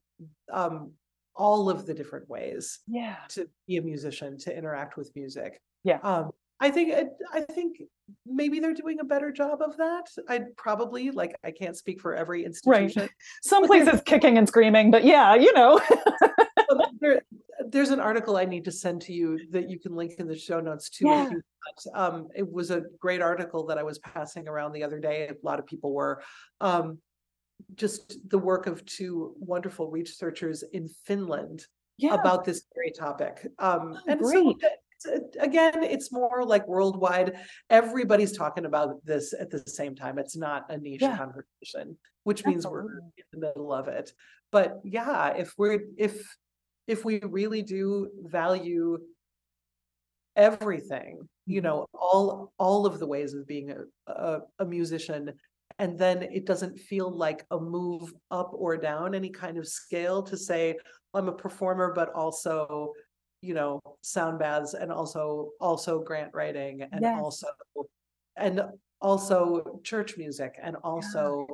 [0.51, 0.91] um,
[1.35, 5.59] all of the different ways yeah to be a musician, to interact with music.
[5.83, 5.99] Yeah.
[6.03, 6.93] Um, I think
[7.33, 7.81] I think
[8.25, 10.05] maybe they're doing a better job of that.
[10.29, 13.01] I'd probably like I can't speak for every institution.
[13.01, 13.11] right.
[13.41, 15.81] some places kicking and screaming but yeah you know
[17.01, 17.21] there,
[17.69, 20.37] there's an article I need to send to you that you can link in the
[20.37, 21.07] show notes too.
[21.07, 21.25] Yeah.
[21.25, 22.13] if you want.
[22.13, 25.27] Um, it was a great article that I was passing around the other day.
[25.27, 26.21] A lot of people were.
[26.61, 26.99] Um,
[27.75, 31.65] just the work of two wonderful researchers in Finland
[31.97, 33.47] yeah about this very topic.
[33.59, 34.57] Um, Oh, and so great.
[34.61, 37.37] it's, uh, again, it's more like worldwide.
[37.69, 40.17] Everybody's talking about this at the same time.
[40.17, 41.15] It's not a niche Yeah.
[41.17, 44.11] conversation, which means we're in the middle of it.
[44.51, 46.35] But yeah, if we're if
[46.87, 48.97] if we really do value
[50.35, 51.61] everything, you Mhm.
[51.61, 55.31] know, all all of the ways of being a, a, a musician,
[55.79, 60.23] and then it doesn't feel like a move up or down any kind of scale
[60.23, 60.75] to say
[61.13, 62.93] I'm a performer, but also
[63.41, 67.13] you know, sound baths and also also grant writing and Yes.
[67.13, 67.47] also
[68.37, 68.61] and
[69.01, 71.45] also church music and also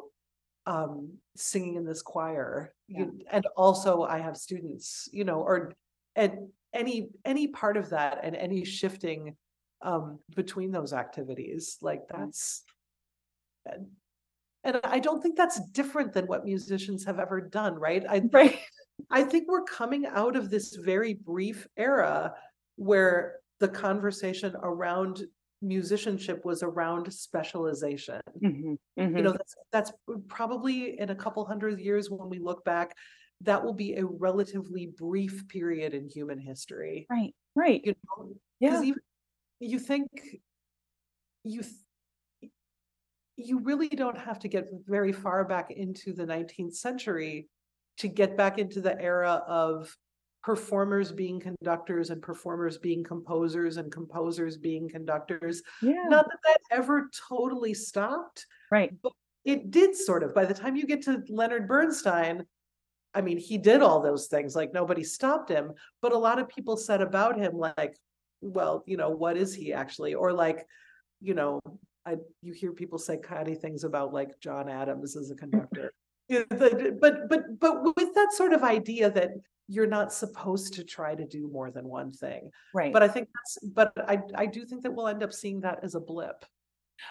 [0.66, 2.74] um singing in this choir.
[2.88, 5.74] You- And also I have students, you know, or
[6.16, 9.36] and any any part of that and any shifting
[9.82, 12.64] um between those activities, like that's
[13.66, 13.88] and
[14.64, 18.04] and I don't think that's different than what musicians have ever done, right?
[18.08, 18.60] I Right.
[19.10, 22.34] I think we're coming out of this very brief era
[22.76, 25.24] where the conversation around
[25.62, 28.22] musicianship was around specialization.
[28.42, 29.24] Mhm, You mhm.
[29.24, 29.92] know, that's that's
[30.28, 32.96] probably in a couple hundred years when we look back,
[33.42, 37.08] that will be a relatively brief period in human history.
[37.10, 37.82] Right, right.
[37.84, 38.70] You know, Yeah.
[38.72, 39.00] because even
[39.60, 40.08] you think
[41.44, 42.52] you th-
[43.36, 47.50] you really don't have to get very far back into the 19th century
[47.98, 49.96] to get back into the era of
[50.44, 55.62] performers being conductors and performers being composers and composers being conductors.
[55.82, 56.04] Yeah.
[56.08, 58.94] not that that ever totally stopped Right.
[59.02, 59.14] But
[59.46, 60.36] it did sort of.
[60.36, 62.46] By the time you get to leonard bernstein
[63.16, 65.74] i mean he did all those things like nobody stopped him.
[66.02, 67.96] But a lot of people said about him like
[68.42, 70.14] well you know what is he actually?
[70.14, 70.66] Or like
[71.20, 71.60] you know
[72.06, 75.92] i you hear people say catty things about like john adams as a conductor
[76.30, 79.32] Yeah, the- but but but with that sort of idea that
[79.68, 82.92] you're not supposed to try to do more than one thing Right.
[82.94, 85.80] but i think that's but i i do think that we'll end up seeing that
[85.84, 86.46] as a blip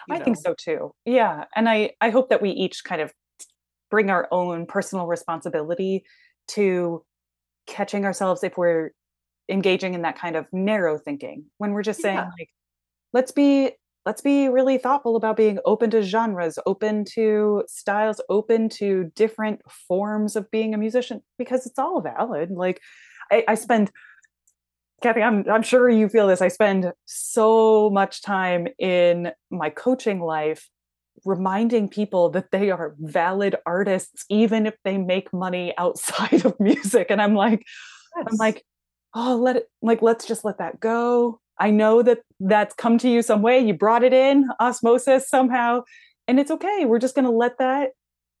[0.07, 0.93] you I think so too.
[1.05, 1.45] Yeah.
[1.55, 3.11] And I, I hope that we each kind of
[3.89, 6.03] bring our own personal responsibility
[6.49, 7.03] to
[7.65, 8.91] catching ourselves if we're
[9.49, 12.29] engaging in that kind of narrow thinking when we're just saying Yeah.
[12.37, 12.49] like
[13.13, 13.71] let's be
[14.09, 19.61] let's be really thoughtful about being open to genres open to styles open to different
[19.87, 22.81] forms of being a musician because it's all valid like
[23.31, 23.91] i, I spend
[25.03, 26.41] Kathy, I'm I'm sure you feel this.
[26.41, 30.67] I spend so much time in my coaching life
[31.23, 37.07] reminding people that they are valid artists even if they make money outside of music
[37.09, 37.63] and I'm like
[38.17, 38.65] I'm like
[39.13, 41.39] oh let it like let's just let that go.
[41.59, 43.59] I know that that's come to you some way.
[43.59, 45.83] You brought it in osmosis somehow
[46.27, 46.85] and it's okay.
[46.85, 47.91] We're just going to let that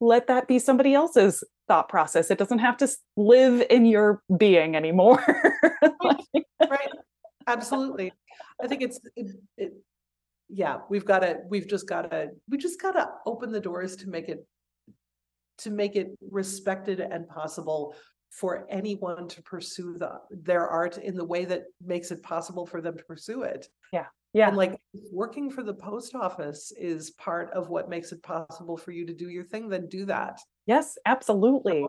[0.01, 2.31] let that be somebody else's thought process.
[2.31, 5.23] It doesn't have to live in your being anymore.
[6.69, 6.89] Right
[7.49, 8.13] absolutely
[8.63, 9.73] i think it's it, it
[10.49, 13.95] yeah we've got to we've just got to we just got to open the doors
[13.95, 14.45] to make it
[15.57, 17.95] to make it respected and possible
[18.29, 22.81] for anyone to pursue the their art in the way that makes it possible for
[22.81, 24.05] them to pursue it yeah.
[24.31, 24.49] Yeah.
[24.49, 24.79] And like
[25.11, 29.13] working for the post office is part of what makes it possible for you to
[29.13, 31.87] do your thing then do that Yes, absolutely.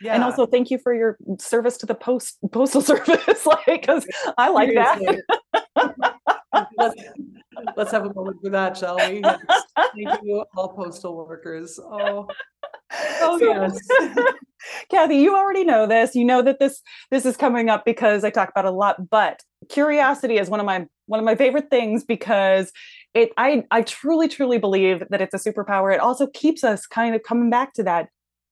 [0.00, 3.44] yeah And also thank you for your service to the post postal service.
[3.44, 4.06] like because
[4.38, 5.22] I like that.
[6.78, 6.94] Let's,
[7.76, 9.22] let's have a moment for that, shall we?
[9.22, 11.78] Thank you, all postal workers.
[11.82, 12.28] Oh,
[13.20, 13.78] oh So- yes.
[14.90, 16.14] Kathy, you already know this.
[16.14, 16.80] You know that this
[17.10, 20.60] this is coming up because I talk about it a lot, but curiosity is one
[20.60, 22.72] of my one of my favorite things because
[23.12, 25.92] it I I truly truly believe that it's a superpower.
[25.92, 28.08] It also keeps us kind of coming back to that.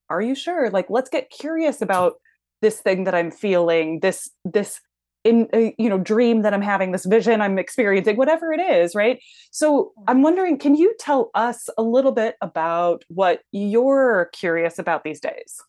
[0.09, 0.69] Are you sure?
[0.71, 2.15] Like let's get curious about
[2.61, 4.81] this thing that I'm feeling, this this
[5.25, 8.95] in uh, you know dream that I'm having, this vision I'm experiencing, whatever it is,
[8.95, 9.21] right?
[9.51, 15.05] So I'm wondering, can you tell us a little bit about what you're curious about
[15.05, 15.61] these days?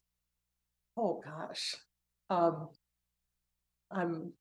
[0.98, 1.76] Oh gosh.
[2.30, 2.70] Um,
[3.92, 4.34] I'm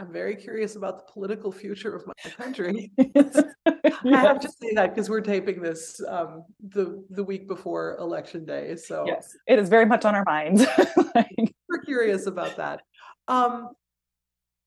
[0.00, 2.92] I'm very curious about the political future of my country.
[2.98, 8.44] I have to say that because we're taping this um the the week before election
[8.44, 8.76] day.
[8.76, 10.64] So yes, it is very much on our minds.
[11.14, 12.82] Like, we're curious about that.
[13.28, 13.70] Um,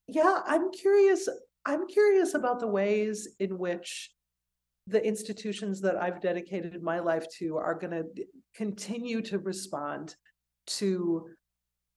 [0.08, 1.28] yeah, I'm curious.
[1.66, 4.12] I'm curious about the ways in which
[4.88, 8.06] the institutions that I've dedicated my life to are going to
[8.56, 10.16] continue to respond
[10.68, 11.28] to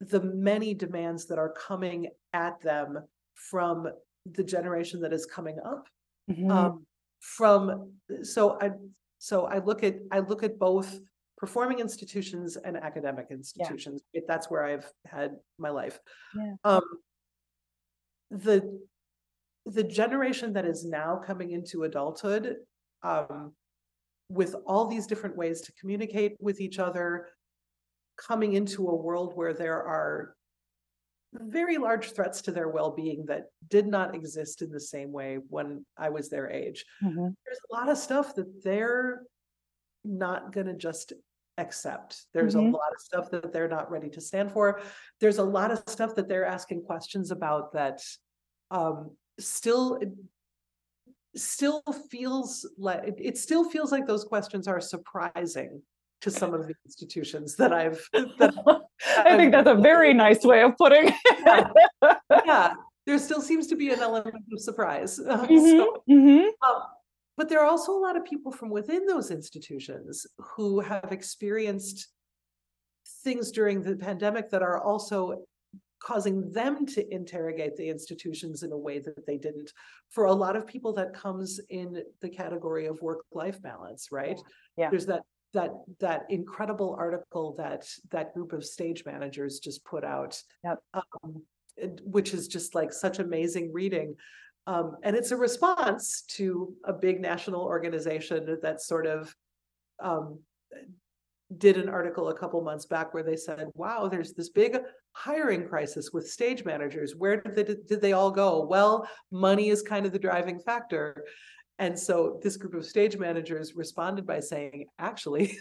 [0.01, 2.99] the many demands that are coming at them
[3.35, 3.89] from
[4.27, 5.89] the generation that is coming up
[6.31, 6.87] mhm, um,
[7.21, 7.93] from
[8.23, 8.71] so I
[9.19, 10.99] so I look at I look at both
[11.37, 14.03] performing institutions and academic institutions.
[14.13, 15.99] If that's where I've had my life.
[16.37, 16.55] Yeah.
[16.65, 16.83] Um,
[18.31, 18.81] the
[19.67, 22.57] the generation that is now coming into adulthood,
[23.03, 23.55] um,
[24.29, 27.29] with all these different ways to communicate with each other,
[28.17, 30.35] coming into a world where there are
[31.33, 35.85] very large threats to their well-being that did not exist in the same way when
[35.97, 36.85] I was their age.
[37.03, 37.35] mhm.
[37.45, 39.23] There's a lot of stuff that they're
[40.05, 41.13] not going to just
[41.59, 42.27] accept.
[42.33, 42.69] There's Mhm.
[42.69, 44.81] a lot of stuff that they're not ready to stand for.
[45.21, 48.03] There's a lot of stuff that they're asking questions about that
[48.71, 50.01] um still
[51.37, 55.83] still feels like it- still feels like those questions are surprising
[56.21, 58.55] to some of the institutions that I've that
[59.19, 62.17] I think that's a very nice way of putting it.
[62.47, 62.75] yeah,
[63.07, 65.19] there still seems to be an element of surprise.
[65.19, 66.49] Mhm, so, mhm.
[66.67, 66.83] um,
[67.37, 72.09] but there are also a lot of people from within those institutions who have experienced
[73.23, 75.45] things during the pandemic that are also
[76.05, 79.73] causing them to interrogate the institutions in a way that they didn't.
[80.11, 84.39] For a lot of people, that comes in the category of work-life balance, right?
[84.77, 84.91] Yeah.
[84.91, 85.23] There's that
[85.55, 85.71] that
[86.01, 90.41] that incredible article that that group of stage managers just put out.
[90.65, 90.79] Yep.
[90.95, 91.43] Um,
[92.05, 94.15] which is just like such amazing reading.
[94.67, 99.35] Um, and it's a response to a big national organization that sort of
[100.03, 100.39] um,
[101.59, 104.79] did an article a couple months back where they said, wow, there's this big
[105.13, 107.15] hiring crisis with stage managers.
[107.17, 108.65] Where did they, did they all go?
[108.65, 111.25] Well, money is kind of the driving factor.
[111.79, 115.59] And so this group of stage managers responded by saying, actually,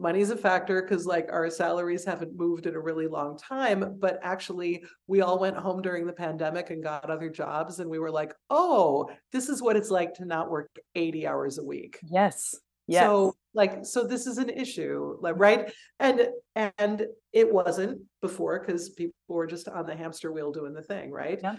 [0.00, 3.96] money's a factor because like our salaries haven't moved in a really long time.
[3.98, 7.78] But actually, we all went home during the pandemic and got other jobs.
[7.78, 11.58] And we were like, oh, this is what it's like to not work 80 hours
[11.58, 11.98] a week.
[12.02, 12.54] Yes.
[12.86, 13.04] Yes.
[13.04, 15.72] So like, so this is an issue, like, right?
[16.00, 20.82] And, and it wasn't before because people were just on the hamster wheel doing the
[20.82, 21.38] thing, right?
[21.40, 21.56] Yeah.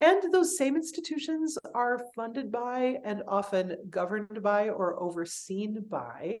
[0.00, 6.38] And those same institutions are funded by and often governed by or overseen by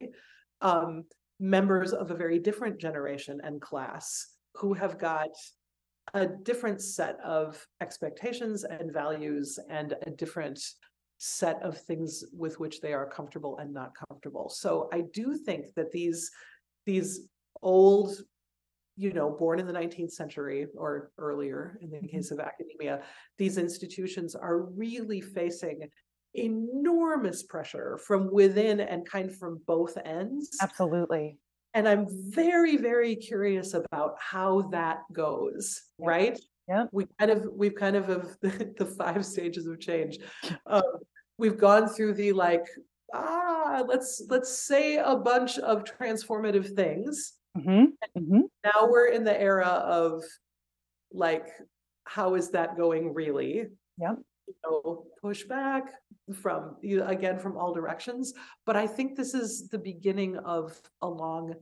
[0.60, 1.04] um,
[1.38, 5.28] members of a very different generation and class who have got
[6.14, 10.58] a different set of expectations and values and a different
[11.18, 14.48] set of things with which they are comfortable and not comfortable.
[14.48, 16.30] So I do think that these
[16.84, 17.28] these
[17.62, 18.16] old,
[18.96, 22.10] you know, born in the 19th century or earlier in the Mhm.
[22.10, 23.02] case of academia,
[23.38, 25.90] these institutions are really facing
[26.38, 30.56] enormous pressure from within and kind of from both ends.
[30.60, 31.38] Absolutely.
[31.74, 36.06] And I'm very, very curious about how that goes, Yeah.
[36.08, 36.38] right?
[36.68, 36.86] Yeah.
[36.90, 40.18] We kind of, we've kind of of the, five stages of change.
[40.66, 40.82] Um,
[41.38, 42.64] we've gone through the like,
[43.14, 47.34] ah, let's let's say a bunch of transformative things.
[47.54, 47.84] hmm
[48.16, 50.24] hmm Now we're in the era of
[51.12, 51.46] like,
[52.04, 53.66] how is that going really?
[53.98, 54.14] Yeah.
[54.48, 55.92] You know, push back
[56.34, 58.34] from you again from all directions.
[58.64, 61.54] But I think this is the beginning of a long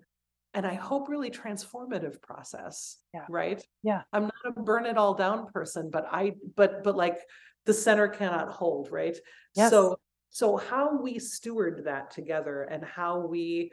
[0.54, 2.98] and I hope really transformative process.
[3.12, 3.26] Yeah.
[3.28, 3.62] Right.
[3.82, 4.02] Yeah.
[4.12, 7.18] I'm not a burn it all down person, but I but but like
[7.66, 9.16] the center cannot hold, right?
[9.54, 9.70] Yes.
[9.70, 9.98] So
[10.30, 13.70] so how we steward that together and how we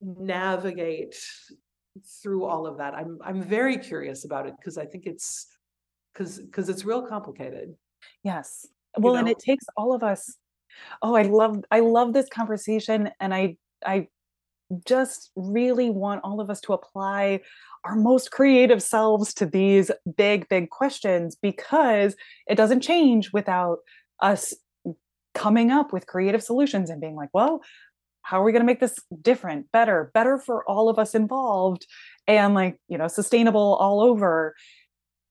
[0.00, 1.16] navigate
[2.22, 2.94] through all of that.
[2.94, 5.46] I'm I'm very curious about it because I think it's
[6.12, 7.74] because because it's real complicated.
[8.24, 8.66] Yes.
[8.98, 10.36] Well, and it takes all of us.
[11.02, 14.08] Oh, I love I love this conversation and I I
[14.86, 17.40] just really want all of us to apply
[17.84, 22.14] our most creative selves to these big big questions because
[22.46, 23.78] it doesn't change without
[24.20, 24.54] us
[25.34, 27.62] coming up with creative solutions and being like, well,
[28.22, 31.86] how are we going to make this different, better, better for all of us involved
[32.26, 34.54] and like, you know, sustainable all over.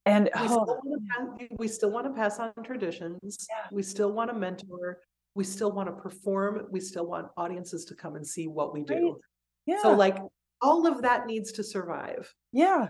[0.10, 3.48] And We oh, still pass- we still want to pass on traditions.
[3.50, 3.68] Yeah.
[3.72, 5.00] We still want to mentor.
[5.36, 6.68] We still want to perform.
[6.72, 8.98] We still want audiences to come and see what we Right.
[9.00, 9.20] do.
[9.66, 9.82] yeah.
[9.82, 10.18] So like
[10.62, 12.34] all of that needs to survive.
[12.52, 12.90] Yeah.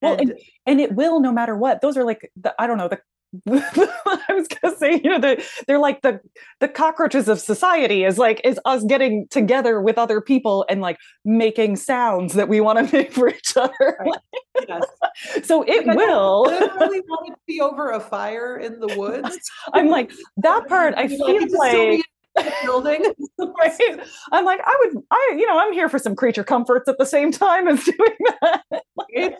[0.00, 1.80] Well, And and, and it will no matter what.
[1.80, 3.00] Those are like the I don't know the
[3.48, 6.20] I was gonna say you know the they're like the
[6.60, 10.98] the cockroaches of society is like is us getting together with other people and like
[11.24, 13.72] making sounds that we want to make for each other.
[14.00, 14.20] Right.
[14.68, 14.84] yes.
[15.44, 16.42] so it Like, I will.
[16.42, 19.38] literally want it to be over a fire in the woods.
[19.72, 20.94] I'm like that part.
[20.96, 22.02] I feel it's like
[22.36, 23.04] the building.
[23.38, 24.00] right?
[24.30, 27.06] I'm like I would I you know I'm here for some creature comforts at the
[27.06, 28.62] same time as doing that.
[28.72, 29.34] Right?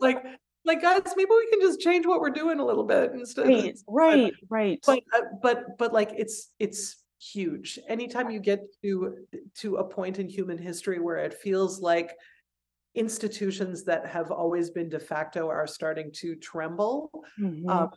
[0.00, 0.24] like
[0.66, 3.74] like guys maybe we can just change what we're doing a little bit instead Right,
[3.88, 4.80] right, right.
[4.84, 9.16] but uh, but but like it's it's huge anytime you get to
[9.54, 12.14] to a point in human history where it feels like
[12.94, 17.68] institutions that have always been de facto are starting to tremble Mhm.
[17.70, 17.90] um,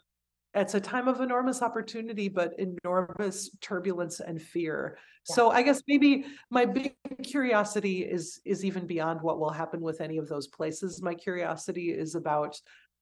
[0.56, 4.98] it's a time of enormous opportunity but enormous turbulence and fear
[5.30, 5.36] Yeah.
[5.36, 10.02] so i guess maybe my big curiosity is is even beyond what will happen with
[10.02, 12.60] any of those places my curiosity is about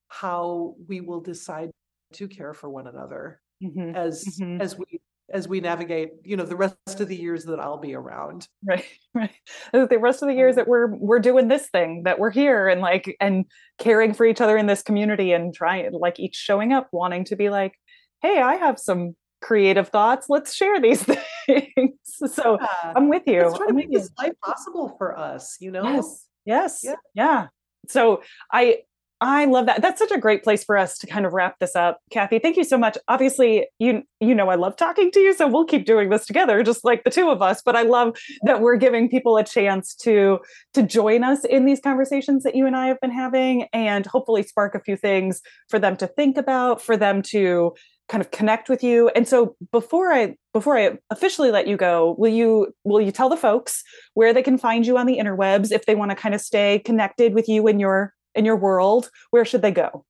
[0.09, 1.71] how we will decide
[2.13, 3.95] to care for one another Mhm.
[3.95, 4.61] as Mhm.
[4.61, 7.95] as we as we navigate, you know, the rest of the years that I'll be
[7.95, 8.47] around.
[8.63, 9.31] Right, right.
[9.71, 10.57] The rest of the years mm.
[10.57, 13.45] that we're we're doing this thing, that we're here and like and
[13.77, 17.35] caring for each other in this community and trying like each showing up, wanting to
[17.35, 17.73] be like,
[18.21, 20.27] hey, I have some creative thoughts.
[20.29, 21.03] Let's share these
[21.45, 21.97] things.
[22.27, 22.93] so yeah.
[22.95, 23.43] I'm with you.
[23.43, 25.83] Let's try to make this life possible for us, you know?
[25.83, 26.25] Yes.
[26.45, 26.79] Yes.
[26.83, 26.95] Yeah.
[27.13, 27.47] yeah.
[27.87, 28.21] So
[28.51, 28.79] I
[29.19, 29.81] I love that.
[29.81, 31.99] That's such a great place for us to kind of wrap this up.
[32.11, 32.97] Kathy, thank you so much.
[33.07, 36.61] Obviously, you you know I love talking to you, so we'll keep doing this together
[36.61, 39.95] just like the two of us, but I love that we're giving people a chance
[39.95, 40.39] to
[40.75, 44.43] to join us in these conversations that you and I have been having and hopefully
[44.43, 47.73] spark a few things for them to think about, for them to
[48.09, 49.09] kind of connect with you.
[49.09, 53.29] And so before I before I officially let you go, will you will you tell
[53.29, 53.83] the folks
[54.13, 56.79] where they can find you on the interwebs if they want to kind of stay
[56.85, 60.05] connected with you and your in your world, where should they go?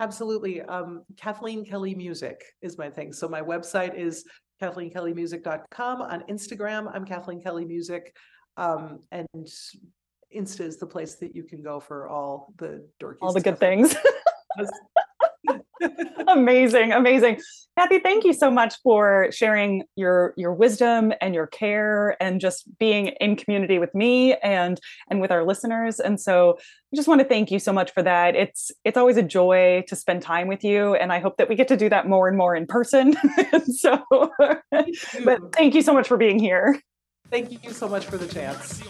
[0.00, 0.62] Absolutely.
[0.62, 3.12] Um, Kathleen Kelly Music is my thing.
[3.12, 4.24] So my website is
[4.62, 6.02] kathleenkellymusic.com.
[6.02, 8.14] On Instagram, I'm Kathleen Kelly Music.
[8.56, 9.26] Um, and
[10.34, 13.58] Insta is the place that you can go for all the dorky all the good
[13.58, 13.94] things.
[16.28, 17.40] amazing, amazing.
[17.78, 22.66] Kathy, thank you so much for sharing your your wisdom and your care and just
[22.78, 26.00] being in community with me and and with our listeners.
[26.00, 28.34] And so I just want to thank you so much for that.
[28.34, 31.54] It's it's always a joy to spend time with you and I hope that we
[31.54, 33.14] get to do that more and more in person.
[33.66, 34.02] so
[34.70, 36.80] but thank you so much for being here.
[37.30, 38.80] Thank you so much for the chance.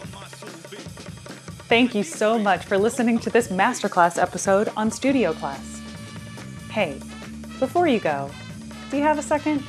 [1.69, 5.78] Thank you so much for listening to this masterclass episode on Studio Class.
[6.79, 6.97] Hey,
[7.59, 8.31] before you go,
[8.89, 9.61] do you have a second?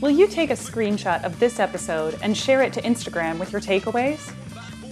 [0.00, 3.60] Will you take a screenshot of this episode and share it to Instagram with your
[3.60, 4.32] takeaways?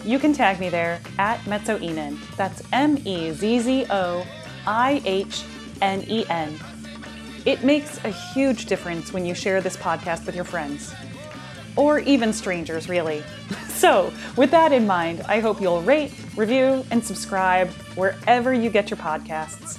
[0.04, 2.18] You can tag me there at Mezzoihnen.
[2.34, 4.26] That's M E Z Z O
[4.66, 5.44] I H
[5.80, 6.58] N E N.
[7.44, 10.92] It makes a huge difference when you share this podcast with your friends,
[11.76, 13.22] or even strangers, really.
[13.68, 18.90] So, with that in mind, I hope you'll rate, review, and subscribe wherever you get
[18.90, 19.78] your podcasts.